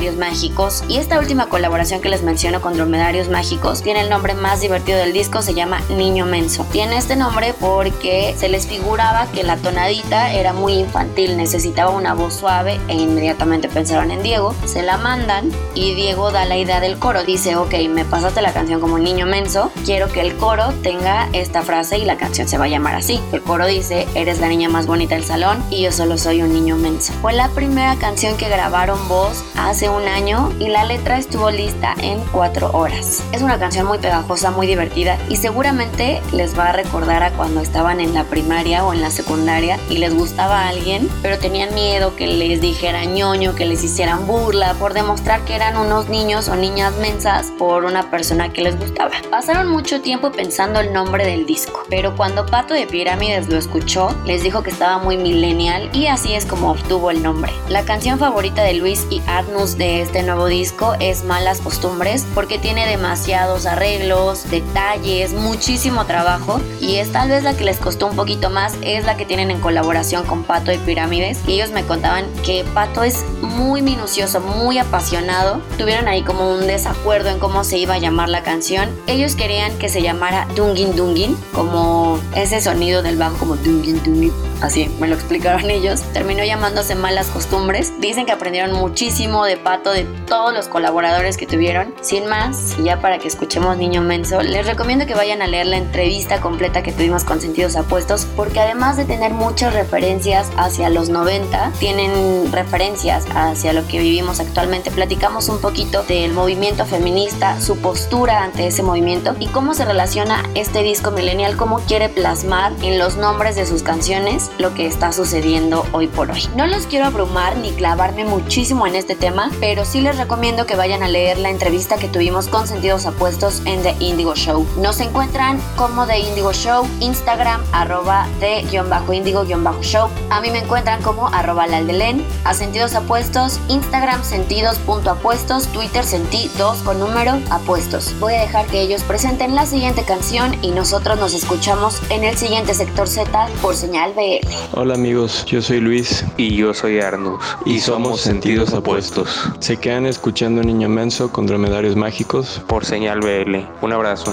[0.00, 4.32] Dromedarios Mágicos y esta última colaboración que les menciono con Dromedarios Mágicos tiene el nombre
[4.32, 6.64] más divertido del disco, se llama Niño Menso.
[6.72, 12.14] Tiene este nombre porque se les figuraba que la tonadita era muy infantil, necesitaba una
[12.14, 16.80] voz suave e inmediatamente pensaron en Diego, se la mandan y Diego da la idea
[16.80, 20.72] del coro, dice, ok, me pasaste la canción como Niño Menso, quiero que el coro
[20.82, 23.20] tenga esta frase y la canción se va a llamar así.
[23.32, 26.54] El coro dice, eres la niña más bonita del salón y yo solo soy un
[26.54, 27.12] niño menso.
[27.20, 31.94] Fue la primera canción que grabaron voz hace un año y la letra estuvo lista
[32.00, 33.22] en cuatro horas.
[33.32, 37.60] Es una canción muy pegajosa, muy divertida y seguramente les va a recordar a cuando
[37.60, 41.74] estaban en la primaria o en la secundaria y les gustaba a alguien, pero tenían
[41.74, 46.48] miedo que les dijera ñoño, que les hicieran burla por demostrar que eran unos niños
[46.48, 49.12] o niñas mensas por una persona que les gustaba.
[49.30, 54.14] Pasaron mucho tiempo pensando el nombre del disco, pero cuando Pato de Pirámides lo escuchó,
[54.24, 57.52] les dijo que estaba muy millennial y así es como obtuvo el nombre.
[57.68, 62.58] La canción favorita de Luis y Arnus de este nuevo disco es Malas Costumbres porque
[62.58, 68.14] tiene demasiados arreglos, detalles, muchísimo trabajo y es tal vez la que les costó un
[68.14, 71.86] poquito más, es la que tienen en colaboración con Pato de Pirámides y ellos me
[71.86, 75.62] contaban que Pato es muy minucioso, muy apasionado.
[75.78, 78.90] Tuvieron ahí como un desacuerdo en cómo se iba a llamar la canción.
[79.06, 84.49] Ellos querían que se llamara Dungin Dungin, como ese sonido del bajo como Dungin Dungin.
[84.60, 86.02] Así me lo explicaron ellos.
[86.12, 87.92] Terminó llamándose Malas Costumbres.
[88.00, 91.94] Dicen que aprendieron muchísimo de Pato, de todos los colaboradores que tuvieron.
[92.00, 95.66] Sin más, y ya para que escuchemos Niño Menso, les recomiendo que vayan a leer
[95.66, 100.90] la entrevista completa que tuvimos con Sentidos Apuestos, porque además de tener muchas referencias hacia
[100.90, 104.90] los 90, tienen referencias hacia lo que vivimos actualmente.
[104.90, 110.42] Platicamos un poquito del movimiento feminista, su postura ante ese movimiento y cómo se relaciona
[110.54, 115.12] este disco millennial, cómo quiere plasmar en los nombres de sus canciones lo que está
[115.12, 116.42] sucediendo hoy por hoy.
[116.56, 120.76] No los quiero abrumar ni clavarme muchísimo en este tema, pero sí les recomiendo que
[120.76, 124.66] vayan a leer la entrevista que tuvimos con Sentidos Apuestos en The Indigo Show.
[124.78, 130.08] Nos encuentran como The Indigo Show, Instagram arroba de guion bajo indigo guion bajo show.
[130.30, 136.98] A mí me encuentran como arroba laldelen, a Sentidos Apuestos, Instagram sentidos.apuestos, Twitter sentidos con
[136.98, 138.14] número apuestos.
[138.20, 142.36] Voy a dejar que ellos presenten la siguiente canción y nosotros nos escuchamos en el
[142.36, 144.39] siguiente sector Z por señal BL.
[144.72, 147.42] Hola amigos, yo soy Luis Y yo soy Arnus.
[147.66, 149.40] y somos Sentidos Apuestos.
[149.58, 153.56] Se quedan escuchando Niño Menso con Dromedarios Mágicos Por señal BL.
[153.82, 154.32] Un abrazo.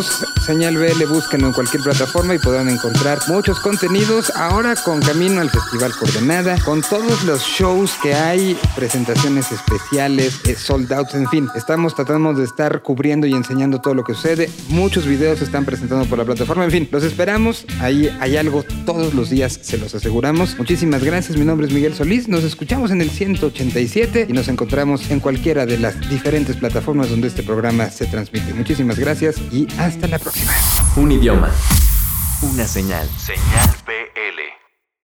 [0.00, 0.29] Vamos.
[0.50, 4.30] Señal BL, búsquenlo en cualquier plataforma y podrán encontrar muchos contenidos.
[4.34, 10.56] Ahora con camino al Festival Coordenada, con todos los shows que hay, presentaciones especiales, eh,
[10.56, 11.48] sold outs, en fin.
[11.54, 14.50] Estamos tratando de estar cubriendo y enseñando todo lo que sucede.
[14.70, 16.64] Muchos videos se están presentando por la plataforma.
[16.64, 17.64] En fin, los esperamos.
[17.78, 20.58] Ahí hay algo todos los días, se los aseguramos.
[20.58, 21.38] Muchísimas gracias.
[21.38, 22.26] Mi nombre es Miguel Solís.
[22.26, 27.28] Nos escuchamos en el 187 y nos encontramos en cualquiera de las diferentes plataformas donde
[27.28, 28.52] este programa se transmite.
[28.52, 30.39] Muchísimas gracias y hasta la próxima.
[30.96, 31.50] Un idioma.
[32.42, 33.08] Una señal.
[33.16, 33.79] Señal.